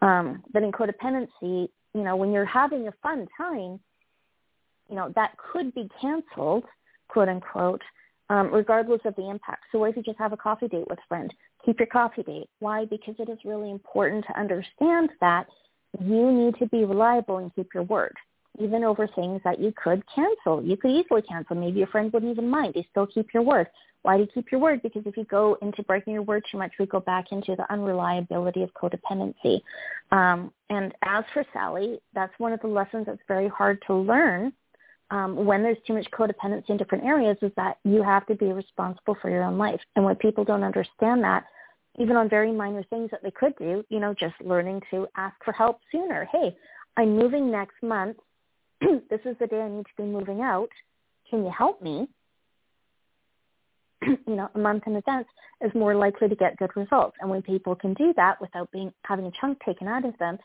[0.00, 3.78] Um, but in codependency, you know, when you're having a fun time,
[4.88, 6.64] you know, that could be canceled,
[7.08, 7.82] quote unquote,
[8.30, 9.64] um, regardless of the impact.
[9.70, 11.32] So what if you just have a coffee date with a friend?
[11.64, 12.48] Keep your coffee date.
[12.60, 12.86] Why?
[12.86, 15.46] Because it is really important to understand that
[16.00, 18.14] you need to be reliable and keep your word,
[18.58, 20.62] even over things that you could cancel.
[20.62, 21.56] You could easily cancel.
[21.56, 22.74] Maybe your friend wouldn't even mind.
[22.76, 23.68] You still keep your word.
[24.02, 24.82] Why do you keep your word?
[24.82, 27.70] Because if you go into breaking your word too much, we go back into the
[27.72, 29.60] unreliability of codependency.
[30.10, 34.52] Um, and as for Sally, that's one of the lessons that's very hard to learn
[35.12, 38.46] um, when there's too much codependency in different areas is that you have to be
[38.52, 39.80] responsible for your own life.
[39.94, 41.44] And when people don't understand that,
[41.98, 45.36] even on very minor things that they could do, you know, just learning to ask
[45.44, 46.26] for help sooner.
[46.32, 46.56] Hey,
[46.96, 48.16] I'm moving next month.
[48.80, 50.70] this is the day I need to be moving out.
[51.28, 52.08] Can you help me?
[54.06, 55.28] you know, a month in advance
[55.60, 57.16] is more likely to get good results.
[57.20, 60.38] And when people can do that without being having a chunk taken out of them,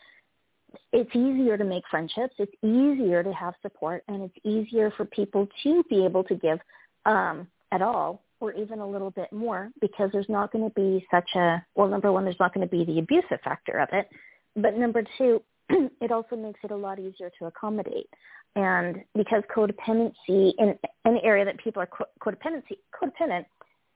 [0.91, 2.35] it's easier to make friendships.
[2.37, 6.59] It's easier to have support, and it's easier for people to be able to give
[7.05, 11.05] um, at all, or even a little bit more, because there's not going to be
[11.11, 11.87] such a well.
[11.87, 14.09] Number one, there's not going to be the abusive factor of it,
[14.55, 18.09] but number two, it also makes it a lot easier to accommodate.
[18.55, 23.45] And because codependency in an area that people are codependency codependent,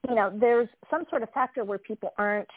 [0.08, 2.50] you know, there's some sort of factor where people aren't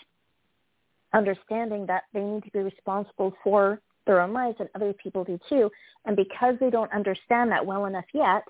[1.14, 5.38] understanding that they need to be responsible for their own lives and other people do
[5.48, 5.70] too.
[6.04, 8.44] And because they don't understand that well enough yet,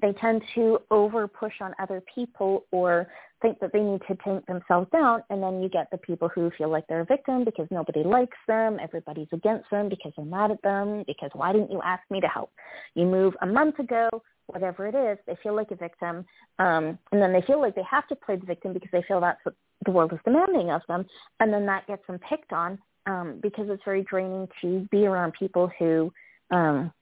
[0.00, 3.08] they tend to over push on other people or
[3.42, 6.50] think that they need to take themselves down and then you get the people who
[6.56, 10.50] feel like they're a victim because nobody likes them, everybody's against them because they're mad
[10.50, 12.50] at them, because why didn't you ask me to help?
[12.94, 14.08] You move a month ago,
[14.46, 16.24] whatever it is, they feel like a victim,
[16.58, 19.20] um, and then they feel like they have to play the victim because they feel
[19.20, 19.54] that's what
[19.84, 21.04] the world is demanding of them,
[21.40, 25.32] and then that gets them picked on um, because it's very draining to be around
[25.38, 26.12] people who
[26.50, 26.92] um,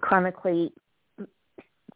[0.00, 0.72] chronically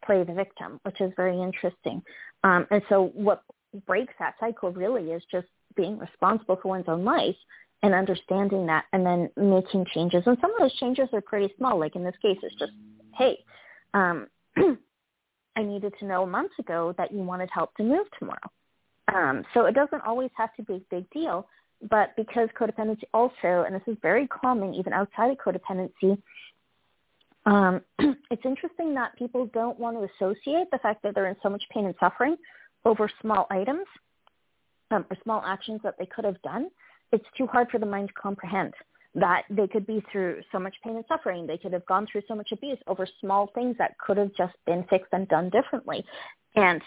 [0.05, 2.03] play the victim, which is very interesting.
[2.45, 3.43] Um, and so what
[3.87, 7.37] breaks that cycle really is just being responsible for one's own life
[7.83, 10.23] and understanding that and then making changes.
[10.27, 11.79] And some of those changes are pretty small.
[11.79, 12.73] Like in this case, it's just,
[13.17, 13.39] hey,
[13.95, 14.27] um,
[15.57, 18.51] I needed to know months ago that you wanted help to move tomorrow.
[19.15, 21.49] Um, so it doesn't always have to be a big deal,
[21.89, 26.21] but because codependency also, and this is very common even outside of codependency,
[27.47, 27.81] um,
[28.31, 31.63] it's interesting that people don't want to associate the fact that they're in so much
[31.73, 32.37] pain and suffering
[32.85, 33.87] over small items
[34.91, 36.71] um, or small actions that they could have done.
[37.13, 38.75] It's too hard for the mind to comprehend
[39.15, 41.47] that they could be through so much pain and suffering.
[41.47, 44.55] They could have gone through so much abuse over small things that could have just
[44.67, 46.05] been fixed and done differently.
[46.55, 46.81] And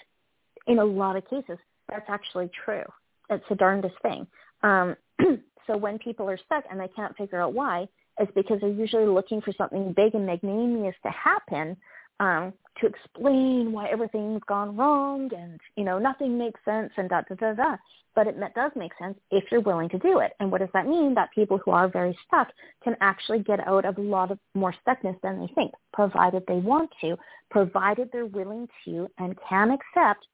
[0.67, 1.57] in a lot of cases,
[1.89, 2.83] that's actually true.
[3.29, 4.25] It's the darndest thing.
[4.61, 4.95] Um,
[5.67, 7.87] so when people are stuck and they can't figure out why,
[8.21, 11.77] is because they're usually looking for something big and magnanimous to happen
[12.19, 17.21] um, to explain why everything's gone wrong and, you know, nothing makes sense and da,
[17.21, 17.75] da, da, da.
[18.15, 20.33] But it does make sense if you're willing to do it.
[20.39, 21.15] And what does that mean?
[21.15, 22.49] That people who are very stuck
[22.83, 26.57] can actually get out of a lot of more stuckness than they think, provided they
[26.57, 27.17] want to,
[27.49, 30.27] provided they're willing to and can accept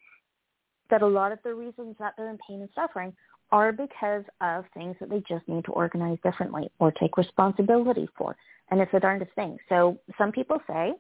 [0.90, 3.14] that a lot of the reasons that they're in pain and suffering
[3.52, 8.36] are because of things that they just need to organize differently or take responsibility for.
[8.72, 9.58] And it's the darndest thing.
[9.68, 10.94] So some people say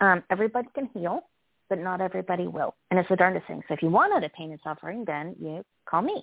[0.00, 1.20] um, everybody can heal,
[1.68, 2.74] but not everybody will.
[2.90, 3.62] And it's the darndest thing.
[3.68, 6.22] So if you want out of pain and suffering, then you call me.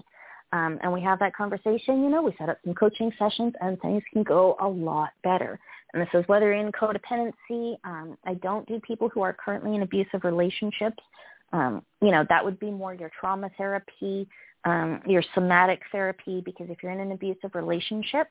[0.54, 3.82] Um, and we have that conversation, you know, we set up some coaching sessions and
[3.82, 5.60] things can go a lot better.
[5.94, 9.82] And this is whether in codependency, um, I don't do people who are currently in
[9.82, 11.02] abusive relationships.
[11.54, 14.28] Um, you know, that would be more your trauma therapy,
[14.66, 18.28] um, your somatic therapy, because if you're in an abusive relationship,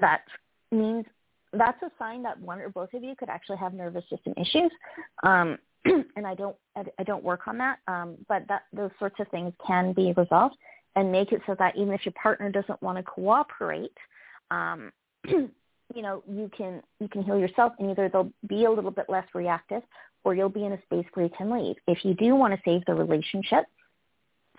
[0.00, 0.22] that
[0.70, 1.04] means
[1.52, 4.70] that's a sign that one or both of you could actually have nervous system issues.
[5.22, 9.16] Um, and I don't I, I don't work on that, um, but that those sorts
[9.18, 10.56] of things can be resolved
[10.96, 13.96] and make it so that even if your partner doesn't want to cooperate,
[14.50, 14.92] um,
[15.26, 15.50] you
[15.94, 19.26] know you can you can heal yourself, and either they'll be a little bit less
[19.34, 19.82] reactive,
[20.22, 21.76] or you'll be in a space where you can leave.
[21.86, 23.64] If you do want to save the relationship,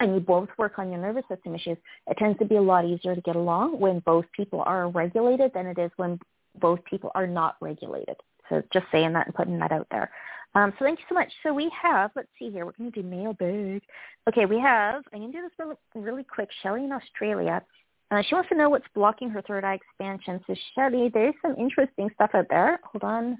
[0.02, 2.86] and you both work on your nervous system issues, it tends to be a lot
[2.86, 6.20] easier to get along when both people are regulated than it is when
[6.60, 8.16] both people are not regulated.
[8.50, 10.12] So just saying that and putting that out there.
[10.54, 11.32] Um, so thank you so much.
[11.44, 13.82] So we have, let's see here, we're going to do mailbag.
[14.28, 16.50] Okay, we have, I'm going to do this really, quick.
[16.62, 17.64] Shelly in Australia.
[18.10, 20.42] Uh, she wants to know what's blocking her third eye expansion.
[20.46, 22.82] So Shelly, there's some interesting stuff out there.
[22.92, 23.38] Hold on.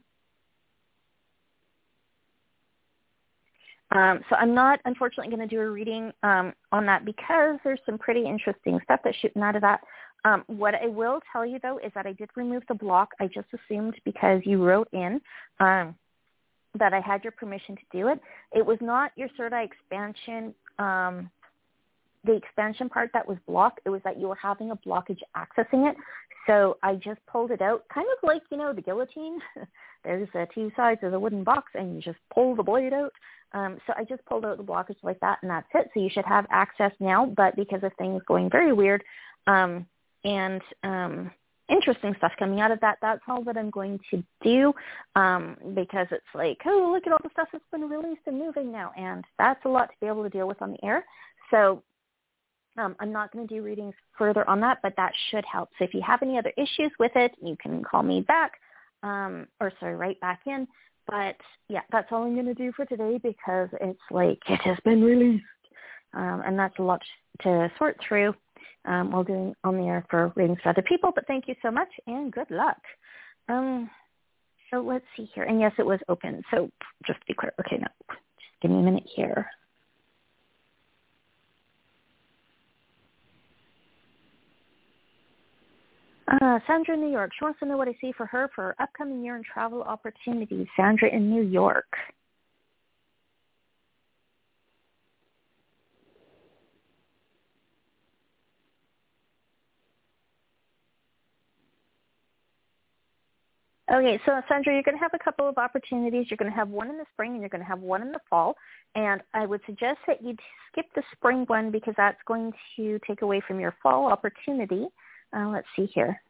[3.92, 7.80] Um, so I'm not, unfortunately, going to do a reading um, on that because there's
[7.86, 9.82] some pretty interesting stuff that's shooting out of that.
[10.24, 13.10] Um, what I will tell you though is that I did remove the block.
[13.20, 15.20] I just assumed because you wrote in
[15.60, 15.96] um,
[16.78, 18.22] that I had your permission to do it.
[18.54, 21.30] It was not your eye expansion, um,
[22.24, 23.82] the expansion part that was blocked.
[23.86, 25.96] It was that you were having a blockage accessing it.
[26.48, 29.40] So I just pulled it out, kind of like you know the guillotine.
[30.04, 33.14] There's uh, two sides of the wooden box, and you just pull the blade out.
[33.54, 35.90] Um, so I just pulled out the blockage like that, and that's it.
[35.94, 37.26] So you should have access now.
[37.26, 39.04] But because of things going very weird,
[39.46, 39.86] um,
[40.24, 41.32] and um,
[41.72, 42.98] interesting stuff coming out of that.
[43.02, 44.74] That's all that I'm going to do
[45.16, 48.72] um, because it's like, oh, look at all the stuff that's been released and moving
[48.72, 51.06] now, and that's a lot to be able to deal with on the air.
[51.50, 51.82] So
[52.82, 55.70] um, I'm not going to do readings further on that, but that should help.
[55.78, 58.54] So if you have any other issues with it, you can call me back,
[59.04, 60.68] um, or sorry, write back in.
[61.08, 61.36] But
[61.70, 65.04] yeah, that's all I'm going to do for today because it's like it has been
[65.04, 65.44] released,
[66.14, 67.02] um, and that's a lot
[67.42, 68.34] to sort through
[68.86, 71.12] um, while doing on the air for readings for other people.
[71.14, 72.78] But thank you so much and good luck.
[73.50, 73.90] Um,
[74.72, 75.44] so let's see here.
[75.44, 76.44] And yes, it was open.
[76.52, 76.70] So
[77.06, 77.52] just to be clear.
[77.60, 79.48] Okay, no, just give me a minute here.
[86.32, 87.32] Uh, Sandra in New York.
[87.38, 89.84] She wants to know what I see for her for her upcoming year and travel
[89.84, 90.66] opportunities.
[90.78, 91.86] Sandra in New York.
[103.94, 106.28] Okay, so Sandra, you're going to have a couple of opportunities.
[106.30, 108.14] You're going to have one in the spring and you're going to have one in
[108.14, 108.56] the fall.
[108.96, 110.34] And I would suggest that you
[110.72, 114.88] skip the spring one because that's going to take away from your fall opportunity.
[115.36, 116.22] Uh, let's see here.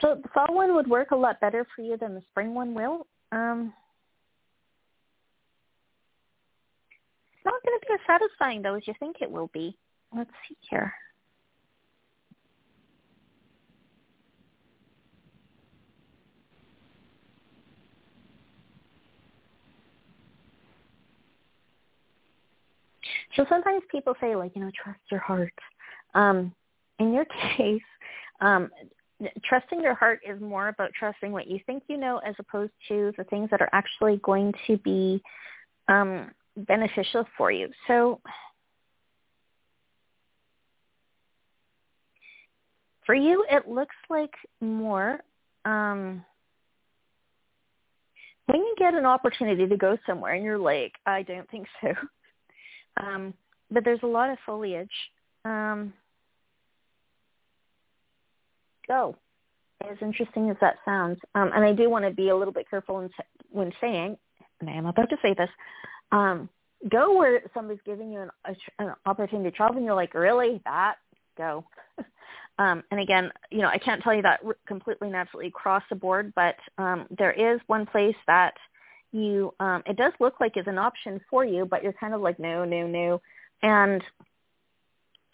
[0.00, 2.74] So the fall one would work a lot better for you than the spring one
[2.74, 3.06] will.
[3.32, 3.72] Um,
[7.34, 9.76] it's not going to be as satisfying though as you think it will be.
[10.14, 10.92] Let's see here.
[23.36, 25.52] So sometimes people say like, you know, trust your heart.
[26.14, 26.54] Um,
[26.98, 27.82] in your case,
[28.40, 28.70] um,
[29.44, 33.12] trusting your heart is more about trusting what you think you know as opposed to
[33.16, 35.22] the things that are actually going to be
[35.88, 37.68] um, beneficial for you.
[37.86, 38.20] So
[43.04, 45.20] for you, it looks like more
[45.64, 46.24] um,
[48.46, 51.88] when you get an opportunity to go somewhere and you're like, I don't think so.
[52.96, 53.34] Um,
[53.70, 54.88] but there's a lot of foliage.
[55.44, 55.92] Um,
[58.86, 59.16] go.
[59.88, 62.68] As interesting as that sounds, um, and I do want to be a little bit
[62.68, 63.10] careful in,
[63.50, 64.16] when saying,
[64.60, 65.50] and I am about to say this,
[66.12, 66.48] um,
[66.88, 70.60] go where somebody's giving you an, an opportunity to travel and you're like, really?
[70.64, 70.96] That?
[71.36, 71.64] Go.
[72.58, 75.96] um, and again, you know, I can't tell you that completely and absolutely across the
[75.96, 78.54] board, but um, there is one place that
[79.12, 82.20] you, um, it does look like is an option for you, but you're kind of
[82.20, 83.20] like, no, no, no.
[83.62, 84.02] And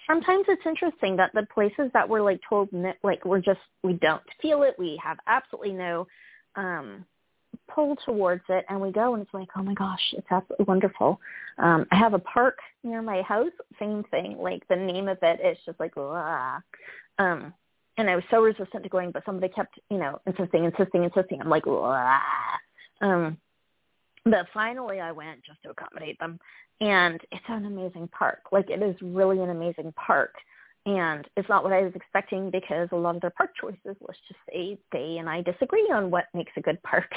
[0.07, 2.69] sometimes it's interesting that the places that we're like told,
[3.03, 4.75] like we're just, we don't feel it.
[4.79, 6.07] We have absolutely no,
[6.57, 7.05] um,
[7.73, 11.21] pull towards it and we go and it's like oh my gosh it's absolutely wonderful
[11.59, 15.41] um i have a park near my house same thing like the name of it
[15.45, 16.59] is just like Wah.
[17.19, 17.53] um
[17.99, 21.41] and i was so resistant to going but somebody kept you know insisting insisting insisting
[21.41, 22.19] i'm like Wah.
[23.01, 23.37] um
[24.25, 26.39] but finally i went just to accommodate them
[26.81, 30.35] and it's an amazing park like it is really an amazing park
[30.85, 34.19] and it's not what I was expecting because a lot of their park choices, let's
[34.27, 37.13] just say they and I disagree on what makes a good park,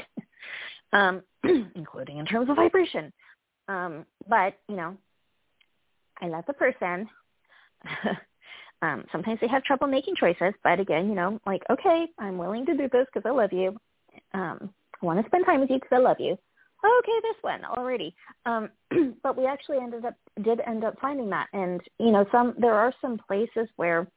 [0.93, 1.23] um,
[1.75, 3.11] including in terms of vibration.
[3.67, 4.95] Um, but, you know,
[6.21, 7.09] I let the person.
[8.83, 12.67] um, sometimes they have trouble making choices, but again, you know, like, okay, I'm willing
[12.67, 13.75] to do this because I love you.
[14.35, 14.69] Um,
[15.01, 16.37] I want to spend time with you because I love you
[16.99, 18.15] okay, this one already.
[18.45, 18.69] Um,
[19.23, 22.73] but we actually ended up did end up finding that, and you know, some there
[22.73, 24.07] are some places where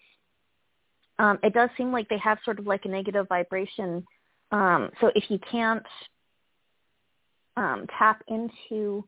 [1.19, 4.05] um, it does seem like they have sort of like a negative vibration.
[4.51, 5.87] Um, so if you can't
[7.57, 9.05] um, tap into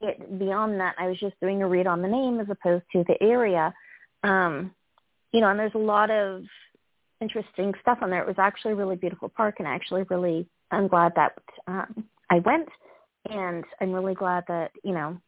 [0.00, 3.04] it beyond that, I was just doing a read on the name as opposed to
[3.08, 3.72] the area.
[4.22, 4.72] Um,
[5.32, 6.42] you know, and there's a lot of
[7.20, 8.22] interesting stuff on there.
[8.22, 11.32] It was actually a really beautiful park, and actually really I'm glad that
[11.66, 12.68] um, I went,
[13.28, 15.18] and I'm really glad that you know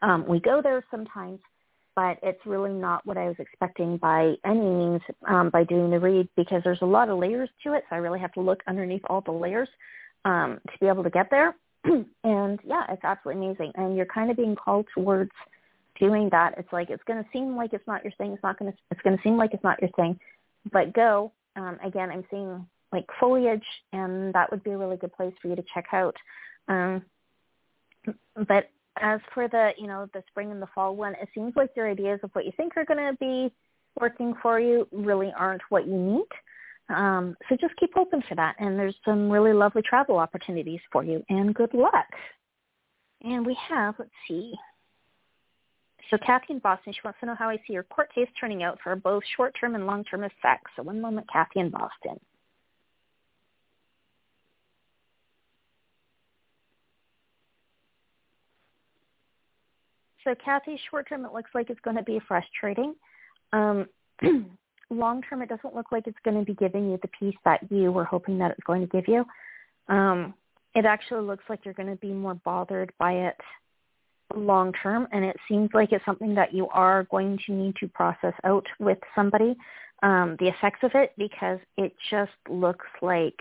[0.00, 1.38] um, we go there sometimes,
[1.94, 6.00] but it's really not what I was expecting by any means um, by doing the
[6.00, 8.62] read because there's a lot of layers to it, so I really have to look
[8.66, 9.68] underneath all the layers
[10.24, 11.54] um, to be able to get there.
[11.84, 15.32] and yeah, it's absolutely amazing, and you're kind of being called towards
[16.00, 16.54] doing that.
[16.56, 18.32] It's like it's going to seem like it's not your thing.
[18.32, 18.78] It's not going to.
[18.90, 20.18] It's going to seem like it's not your thing,
[20.72, 21.32] but go.
[21.54, 25.48] Um, again, I'm seeing like foliage, and that would be a really good place for
[25.48, 26.16] you to check out.
[26.68, 27.02] Um,
[28.46, 28.70] but
[29.00, 31.90] as for the you know the spring and the fall one, it seems like your
[31.90, 33.52] ideas of what you think are going to be
[34.00, 36.26] working for you really aren't what you need.
[36.94, 41.04] Um, so just keep open for that, and there's some really lovely travel opportunities for
[41.04, 41.22] you.
[41.28, 42.08] And good luck.
[43.22, 44.54] And we have let's see.
[46.10, 48.62] So Kathy in Boston, she wants to know how I see your court case turning
[48.62, 50.70] out for both short-term and long-term effects.
[50.74, 52.18] So one moment, Kathy in Boston.
[60.28, 62.94] So Kathy, short term, it looks like it's going to be frustrating.
[63.54, 63.86] Um,
[64.90, 67.60] long term, it doesn't look like it's going to be giving you the peace that
[67.70, 69.24] you were hoping that it's going to give you.
[69.88, 70.34] Um,
[70.74, 73.36] it actually looks like you're going to be more bothered by it
[74.36, 77.88] long term, and it seems like it's something that you are going to need to
[77.88, 79.56] process out with somebody,
[80.02, 83.40] um, the effects of it, because it just looks like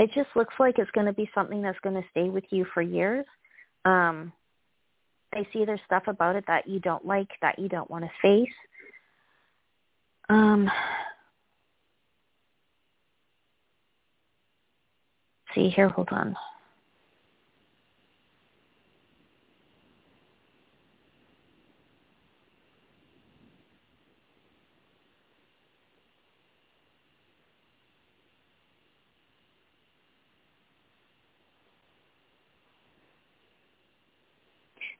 [0.00, 2.64] it just looks like it's going to be something that's going to stay with you
[2.72, 3.26] for years.
[3.84, 4.32] Um,
[5.34, 8.10] I see there's stuff about it that you don't like, that you don't want to
[8.22, 8.54] face.
[10.30, 10.70] Um,
[15.54, 16.34] see here, hold on.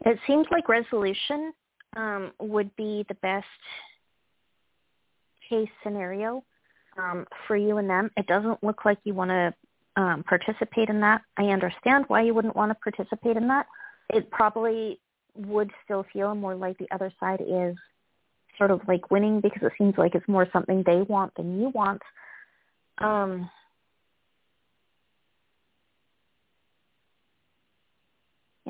[0.04, 1.52] It seems like resolution
[1.96, 3.46] um, would be the best
[5.48, 6.44] case scenario
[6.96, 8.10] um, for you and them.
[8.16, 9.54] It doesn't look like you want to
[9.96, 11.22] um, participate in that.
[11.36, 13.66] I understand why you wouldn't want to participate in that.
[14.08, 15.00] It probably
[15.34, 17.76] would still feel more like the other side is
[18.58, 21.70] sort of like winning because it seems like it's more something they want than you
[21.70, 22.02] want.
[22.98, 23.50] Um,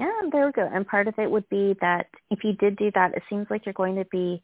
[0.00, 0.66] Yeah, there we go.
[0.72, 3.66] And part of it would be that if you did do that, it seems like
[3.66, 4.42] you're going to be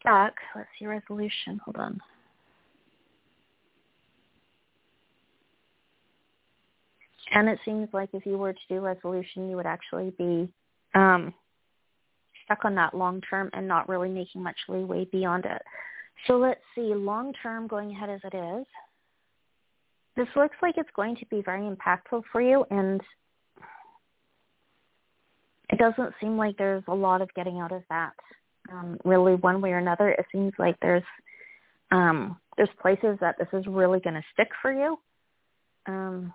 [0.00, 0.34] stuck.
[0.56, 1.60] Let's see resolution.
[1.64, 2.00] Hold on.
[7.32, 10.48] And it seems like if you were to do resolution, you would actually be
[10.96, 11.32] um,
[12.44, 15.62] stuck on that long term and not really making much leeway beyond it.
[16.26, 18.66] So let's see, long term going ahead as it is.
[20.16, 23.00] This looks like it's going to be very impactful for you and
[25.74, 28.12] it doesn't seem like there's a lot of getting out of that.
[28.70, 31.02] Um, really, one way or another, it seems like there's
[31.90, 34.96] um, there's places that this is really going to stick for you.
[35.86, 36.32] Um,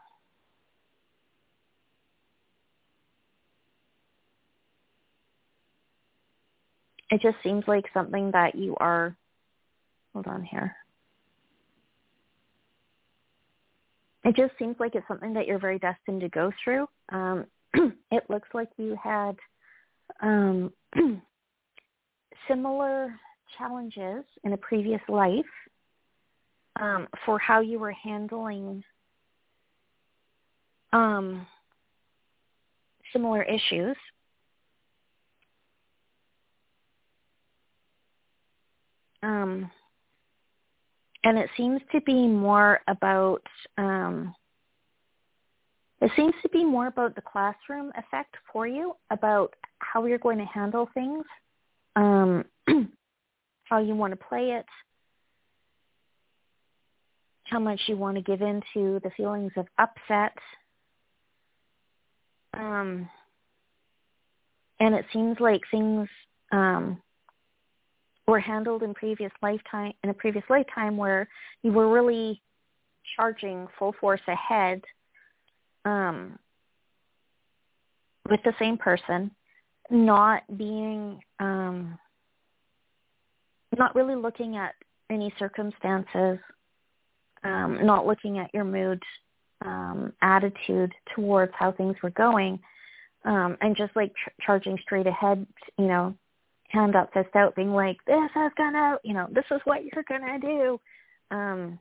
[7.10, 9.16] it just seems like something that you are
[10.14, 10.76] hold on here
[14.26, 17.46] it just seems like it's something that you're very destined to go through um,
[18.12, 19.36] it looks like you had
[20.22, 20.72] um,
[22.48, 23.14] similar
[23.58, 25.46] challenges in a previous life
[26.80, 28.84] um, for how you were handling
[30.94, 31.46] um,
[33.14, 33.96] similar issues.
[39.22, 39.70] Um,
[41.24, 43.42] and it seems to be more about
[43.78, 44.34] um,
[46.02, 50.38] it seems to be more about the classroom effect for you, about how you're going
[50.38, 51.26] to handle things,
[51.96, 52.46] um,
[53.66, 54.66] how you want to play it,
[57.44, 60.38] how much you want to give into the feelings of upset.
[62.54, 63.10] Um,
[64.80, 66.08] and it seems like things
[66.54, 67.02] um,
[68.26, 71.28] were handled in previous lifetime in a previous lifetime where
[71.62, 72.42] you were really
[73.18, 74.82] charging full force ahead
[75.86, 76.38] um,
[78.30, 79.32] with the same person,
[79.90, 81.98] not being um,
[83.78, 84.76] not really looking at
[85.10, 86.38] any circumstances,
[87.44, 89.02] um, not looking at your mood,
[89.66, 92.60] um, attitude towards how things were going,
[93.26, 95.46] um, and just like ch- charging straight ahead,
[95.78, 96.16] you know,
[96.70, 100.04] hand up, fist out, being like, "This is gonna, you know, this is what you're
[100.04, 100.80] gonna do,"
[101.32, 101.80] um,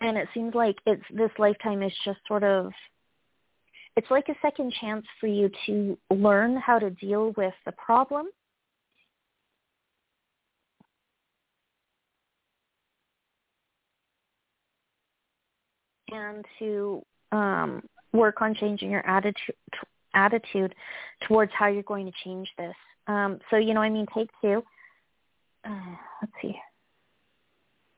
[0.00, 2.72] and it seems like it's this lifetime is just sort of,
[3.96, 8.26] it's like a second chance for you to learn how to deal with the problem.
[16.12, 17.82] And to um,
[18.12, 19.56] work on changing your attitude
[20.14, 20.74] attitude
[21.28, 22.74] towards how you're going to change this.
[23.06, 24.62] Um, so, you know, I mean, take two.
[25.64, 26.56] Uh, let's see.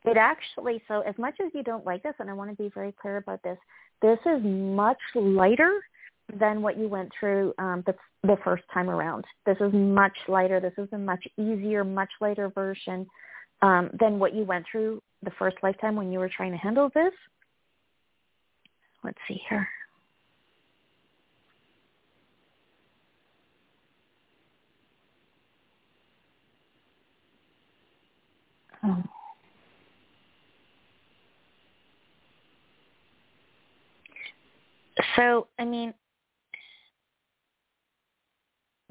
[0.04, 2.70] It actually, so as much as you don't like this, and I want to be
[2.74, 3.58] very clear about this,
[4.00, 5.80] this is much lighter
[6.38, 9.24] than what you went through um, the, the first time around.
[9.44, 10.60] This is much lighter.
[10.60, 13.06] This is a much easier, much lighter version
[13.62, 16.90] um, than what you went through the first lifetime when you were trying to handle
[16.94, 17.12] this.
[19.02, 19.68] Let's see here.
[28.82, 29.08] Um,
[35.16, 35.94] so, I mean,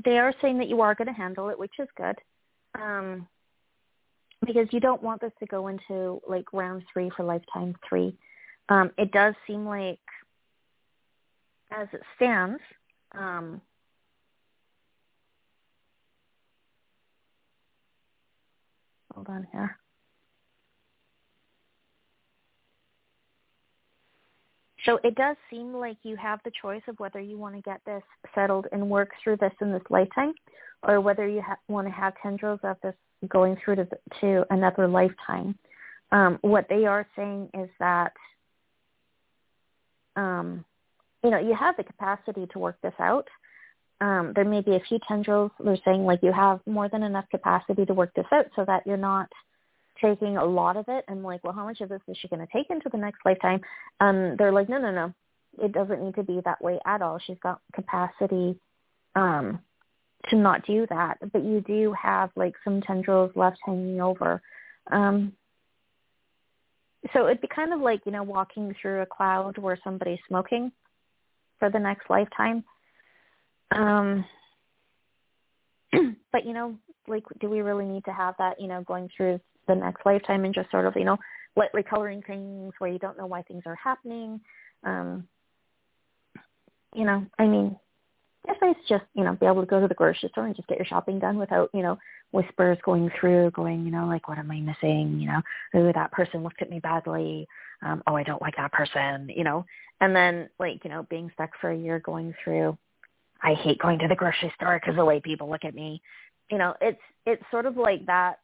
[0.04, 2.16] they are saying that you are going to handle it, which is good.
[2.80, 3.28] Um,
[4.46, 8.16] because you don't want this to go into like round three for lifetime three.
[8.70, 10.00] Um, it does seem like,
[11.72, 12.62] as it stands,
[13.18, 13.62] um,
[19.14, 19.78] hold on here.
[24.88, 27.82] So it does seem like you have the choice of whether you want to get
[27.86, 28.02] this
[28.34, 30.34] settled and work through this in this lifetime,
[30.82, 32.96] or whether you ha- want to have tendrils of this
[33.28, 33.88] going through to,
[34.22, 35.58] to another lifetime.
[36.14, 38.14] Um, what they are saying is that,
[40.16, 40.64] um,
[41.22, 43.28] you know, you have the capacity to work this out.
[44.00, 45.52] Um, there may be a few tendrils.
[45.60, 48.88] They're saying like you have more than enough capacity to work this out so that
[48.88, 49.28] you're not–
[50.02, 52.46] taking a lot of it and like, well, how much of this is she going
[52.46, 53.62] to take into the next lifetime?
[54.00, 55.14] Um, they're like, no, no, no,
[55.62, 57.20] it doesn't need to be that way at all.
[57.26, 58.60] She's got capacity
[59.16, 59.60] um,
[60.30, 64.42] to not do that, but you do have like some tendrils left hanging over.
[64.92, 65.34] Um,
[67.14, 70.72] so it'd be kind of like you know walking through a cloud where somebody's smoking
[71.60, 72.64] for the next lifetime.
[73.72, 74.26] Um,
[76.32, 76.76] but you know,
[77.08, 78.60] like, do we really need to have that?
[78.60, 81.18] You know, going through the next lifetime and just sort of, you know,
[81.56, 84.40] lightly coloring things where you don't know why things are happening.
[84.84, 85.28] Um,
[86.96, 87.78] you know, I mean,
[88.48, 90.68] it's nice just, you know, be able to go to the grocery store and just
[90.68, 91.98] get your shopping done without, you know,
[92.32, 95.20] whispers going through, going, you know, like, what am I missing?
[95.20, 95.42] You know,
[95.76, 97.48] oh, that person looked at me badly.
[97.82, 99.66] Um, oh, I don't like that person, you know,
[100.02, 102.78] and then like, you know, being stuck for a year going through,
[103.42, 106.02] I hate going to the grocery store because the way people look at me,
[106.50, 108.40] you know, it's, it's sort of like that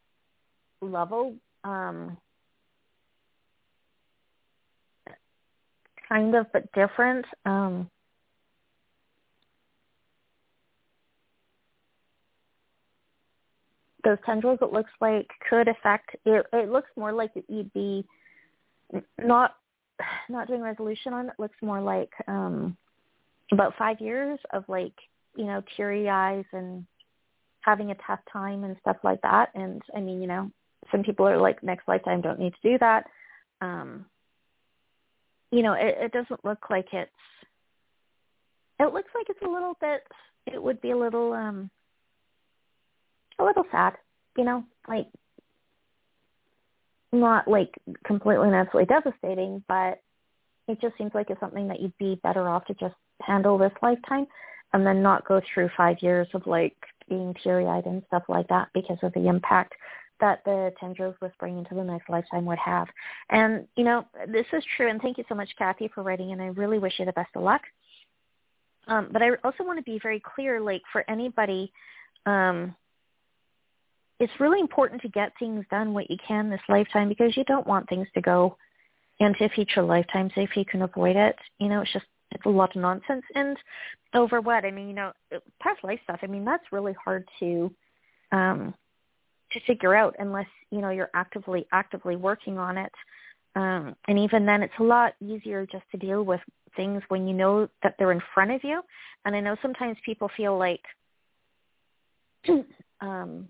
[0.84, 2.18] level um,
[6.10, 7.90] kind of but different um,
[14.04, 16.16] those tendrils, it looks like could affect.
[16.26, 18.06] It, it looks more like you'd be
[19.18, 19.56] not
[20.30, 21.28] not doing resolution on.
[21.30, 22.78] It looks more like um
[23.52, 24.94] about five years of like
[25.36, 26.86] you know teary eyes and
[27.62, 29.50] having a tough time and stuff like that.
[29.56, 30.52] And I mean, you know,
[30.92, 33.06] some people are like, next lifetime, don't need to do that.
[33.62, 34.06] Um,
[35.52, 37.12] you know, it, it doesn't look like it's.
[38.80, 40.02] It looks like it's a little bit.
[40.52, 41.70] It would be a little, um,
[43.40, 43.94] a little sad.
[44.38, 45.08] You know, like
[47.12, 47.70] not like
[48.06, 50.02] completely and absolutely devastating, but
[50.68, 53.72] it just seems like it's something that you'd be better off to just handle this
[53.82, 54.26] lifetime
[54.74, 56.76] and then not go through five years of like
[57.08, 59.74] being teary-eyed and stuff like that because of the impact
[60.24, 62.88] that the tendrils whispering into the next lifetime would have.
[63.30, 64.90] And, you know, this is true.
[64.90, 66.32] And thank you so much, Kathy, for writing.
[66.32, 67.62] And I really wish you the best of luck.
[68.88, 71.74] Um, but I also want to be very clear, like for anybody,
[72.26, 72.74] um,
[74.22, 77.68] it's really important to get things done what you can this lifetime because you don't
[77.68, 78.56] want things to go
[79.20, 81.36] into future lifetimes if you can avoid it.
[81.60, 83.26] You know, it's just it's a lot of nonsense.
[83.36, 83.58] And
[84.14, 84.64] over what?
[84.64, 85.12] I mean, you know,
[85.60, 86.20] past life stuff.
[86.24, 87.70] I mean, that's really hard to
[88.32, 88.74] um,
[89.54, 92.92] to figure out unless you know you're actively actively working on it.
[93.56, 96.42] Um, and even then, it's a lot easier just to deal with
[96.76, 98.82] things when you know that they're in front of you.
[99.26, 100.82] And I know sometimes people feel like
[103.02, 103.48] um,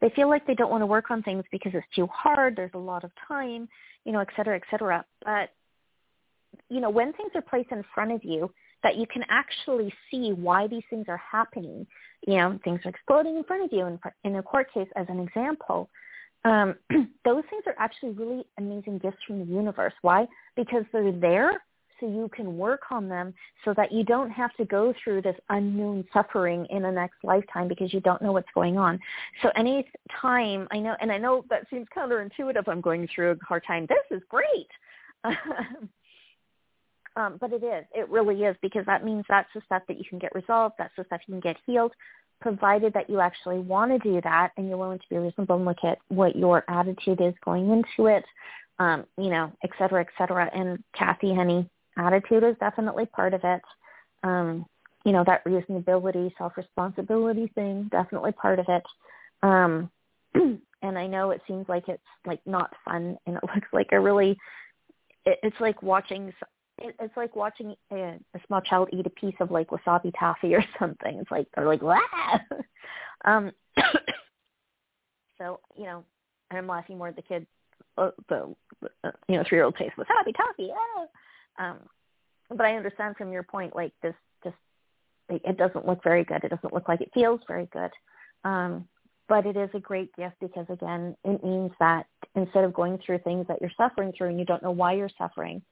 [0.00, 2.56] they feel like they don't want to work on things because it's too hard.
[2.56, 3.68] There's a lot of time,
[4.04, 5.04] you know, et cetera, et cetera.
[5.24, 5.50] But
[6.68, 8.52] you know, when things are placed in front of you,
[8.82, 11.86] that you can actually see why these things are happening.
[12.26, 13.86] You know, things are exploding in front of you.
[13.86, 15.88] In, in a court case, as an example,
[16.44, 16.74] um,
[17.24, 19.94] those things are actually really amazing gifts from the universe.
[20.02, 20.26] Why?
[20.56, 21.62] Because they're there
[22.02, 23.32] so you can work on them
[23.64, 27.68] so that you don't have to go through this unknown suffering in the next lifetime
[27.68, 28.98] because you don't know what's going on.
[29.40, 29.86] So any
[30.20, 33.86] time I know, and I know that seems counterintuitive, I'm going through a hard time.
[33.88, 34.68] This is great.
[37.16, 37.84] Um, but it is.
[37.94, 40.76] It really is because that means that's the stuff that you can get resolved.
[40.78, 41.92] That's the stuff you can get healed,
[42.40, 45.64] provided that you actually want to do that and you're willing to be reasonable and
[45.64, 48.24] look at what your attitude is going into it,
[48.78, 50.50] um, you know, et cetera, et cetera.
[50.54, 53.62] And Kathy, honey, attitude is definitely part of it.
[54.22, 54.64] Um,
[55.04, 58.82] you know, that reasonability, self-responsibility thing, definitely part of it.
[59.42, 59.90] Um,
[60.34, 64.00] and I know it seems like it's like not fun and it looks like a
[64.00, 64.38] really,
[65.26, 66.32] it, it's like watching
[66.82, 70.54] it, it's like watching a, a small child eat a piece of like wasabi taffy
[70.54, 71.18] or something.
[71.18, 72.00] It's like they're like, wow.
[73.24, 73.52] um,
[75.38, 76.04] so you know,
[76.50, 77.46] I'm laughing more at the kid,
[77.96, 78.54] uh, the
[79.04, 80.68] uh, you know three year old taste wasabi taffy.
[80.68, 81.06] Yeah.
[81.58, 81.78] Um,
[82.48, 84.14] but I understand from your point, like this,
[84.44, 84.56] just
[85.28, 86.44] it, it doesn't look very good.
[86.44, 87.90] It doesn't look like it feels very good.
[88.44, 88.86] Um,
[89.28, 93.18] but it is a great gift because again, it means that instead of going through
[93.18, 95.62] things that you're suffering through and you don't know why you're suffering,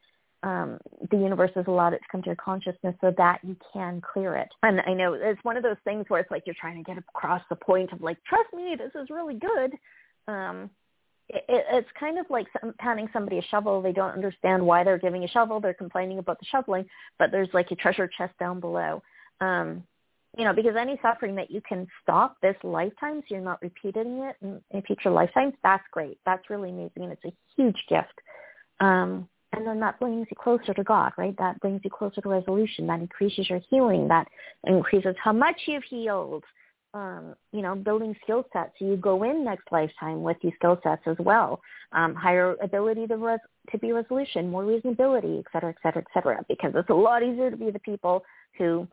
[0.43, 0.79] um,
[1.11, 4.37] the universe has allowed it to come to your consciousness so that you can clear
[4.37, 4.49] it.
[4.63, 6.99] And I know it's one of those things where it's like you're trying to get
[6.99, 9.73] across the point of like, trust me, this is really good.
[10.29, 10.71] Um,
[11.29, 13.83] it, it's kind of like some, handing somebody a shovel.
[13.83, 15.61] They don't understand why they're giving a shovel.
[15.61, 16.87] They're complaining about the shoveling,
[17.19, 19.03] but there's like a treasure chest down below.
[19.41, 19.85] Um,
[20.39, 24.21] you know, because any suffering that you can stop this lifetime, so you're not repeating
[24.21, 26.19] it in, in future lifetimes, that's great.
[26.25, 28.15] That's really amazing, and it's a huge gift.
[28.79, 31.37] Um, and then that brings you closer to God, right?
[31.39, 32.87] That brings you closer to resolution.
[32.87, 34.07] That increases your healing.
[34.09, 34.29] That
[34.65, 36.45] increases how much you've healed.
[36.93, 38.73] Um, you know, building skill sets.
[38.79, 41.61] So you go in next lifetime with these skill sets as well.
[41.93, 43.39] Um, higher ability to res-
[43.71, 46.45] to be resolution, more reasonability, et cetera, et cetera, et cetera.
[46.49, 48.25] Because it's a lot easier to be the people
[48.59, 48.89] who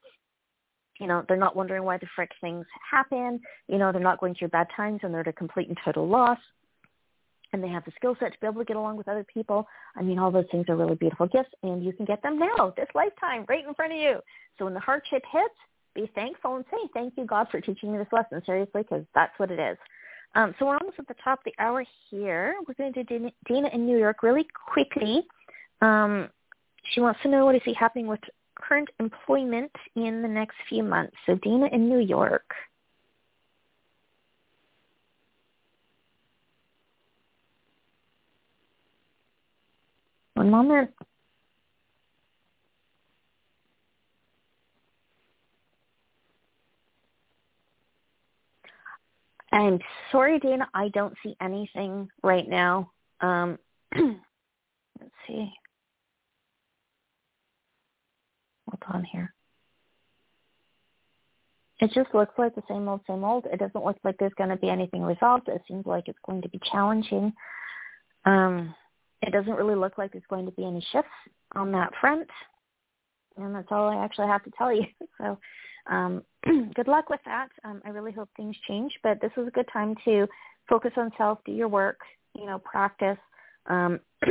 [0.99, 3.39] you know, they're not wondering why the frick things happen.
[3.67, 6.07] You know, they're not going through bad times and they're at a complete and total
[6.07, 6.39] loss
[7.53, 9.67] and they have the skill set to be able to get along with other people.
[9.95, 12.73] I mean, all those things are really beautiful gifts, and you can get them now,
[12.75, 14.19] this lifetime, right in front of you.
[14.57, 15.55] So when the hardship hits,
[15.95, 19.37] be thankful and say, thank you, God, for teaching me this lesson, seriously, because that's
[19.37, 19.77] what it is.
[20.35, 22.55] Um, so we're almost at the top of the hour here.
[22.67, 25.25] We're going to Dana in New York really quickly.
[25.81, 26.29] Um,
[26.93, 28.19] she wants to know what is happening with
[28.55, 31.15] current employment in the next few months.
[31.25, 32.45] So Dana in New York.
[40.37, 40.91] One moment.
[49.51, 49.79] I'm
[50.11, 50.69] sorry, Dana.
[50.75, 52.91] I don't see anything right now.
[53.19, 53.57] Um,
[53.95, 55.51] let's see.
[58.69, 59.33] Hold on here.
[61.79, 63.47] it just looks like the same old, same old.
[63.51, 65.47] It doesn't look like there's going to be anything resolved.
[65.47, 67.33] It seems like it's going to be challenging.
[68.25, 68.75] Um,
[69.21, 71.09] it doesn't really look like there's going to be any shifts
[71.55, 72.27] on that front.
[73.37, 74.85] And that's all I actually have to tell you.
[75.19, 75.39] So
[75.89, 76.21] um,
[76.75, 77.49] good luck with that.
[77.63, 80.27] Um, I really hope things change, but this is a good time to
[80.69, 81.99] focus on self, do your work,
[82.35, 83.17] you know, practice,
[83.67, 83.99] um,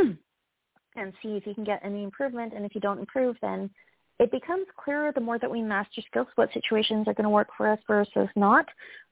[0.97, 2.53] and see if you can get any improvement.
[2.55, 3.70] And if you don't improve, then
[4.20, 7.49] it becomes clearer the more that we master skills what situations are going to work
[7.57, 8.66] for us versus not.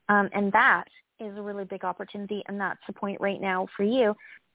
[0.09, 0.85] Um, and that
[1.21, 4.15] is a really big opportunity, and that's the point right now for you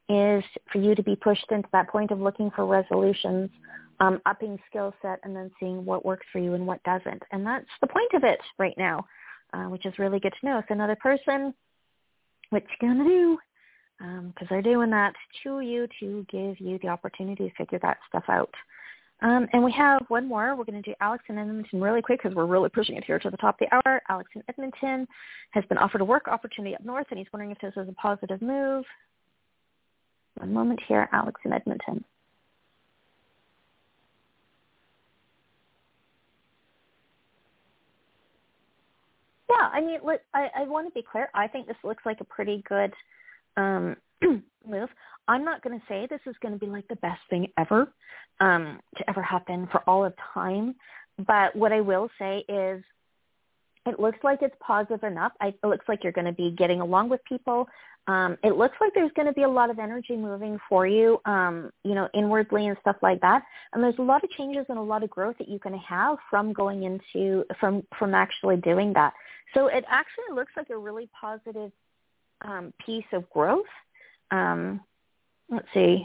[0.10, 3.50] is for you to be pushed into that point of looking for resolutions,
[4.00, 7.22] um, upping skill set, and then seeing what works for you and what doesn't.
[7.32, 9.06] And that's the point of it right now,
[9.54, 10.62] uh, which is really good to know.
[10.68, 11.54] So another person,
[12.50, 13.38] what you gonna do?
[14.00, 17.98] Because um, they're doing that to you to give you the opportunity to figure that
[18.08, 18.54] stuff out.
[19.22, 20.56] Um, and we have one more.
[20.56, 23.20] We're going to do Alex in Edmonton really quick because we're really pushing it here
[23.20, 24.02] to the top of the hour.
[24.08, 25.06] Alex in Edmonton
[25.52, 27.94] has been offered a work opportunity up north, and he's wondering if this is a
[27.94, 28.86] positive move.
[30.40, 32.04] One moment here, Alex in Edmonton.
[39.50, 41.30] Yeah, I mean, look, I, I want to be clear.
[41.34, 42.94] I think this looks like a pretty good
[43.58, 43.98] um,
[44.66, 44.90] move.
[45.28, 47.92] I'm not going to say this is going to be like the best thing ever
[48.40, 50.76] um, to ever happen for all of time,
[51.28, 52.82] but what I will say is
[53.90, 55.32] it looks like it's positive enough.
[55.42, 57.68] I, it looks like you're going to be getting along with people.
[58.08, 61.20] Um, it looks like there's going to be a lot of energy moving for you,
[61.26, 63.44] um, you know, inwardly and stuff like that.
[63.74, 66.18] And there's a lot of changes and a lot of growth that going to have
[66.30, 69.14] from going into from from actually doing that.
[69.54, 71.72] So it actually looks like a really positive
[72.42, 73.66] um, piece of growth.
[74.32, 74.82] Um,
[75.50, 76.04] let's see.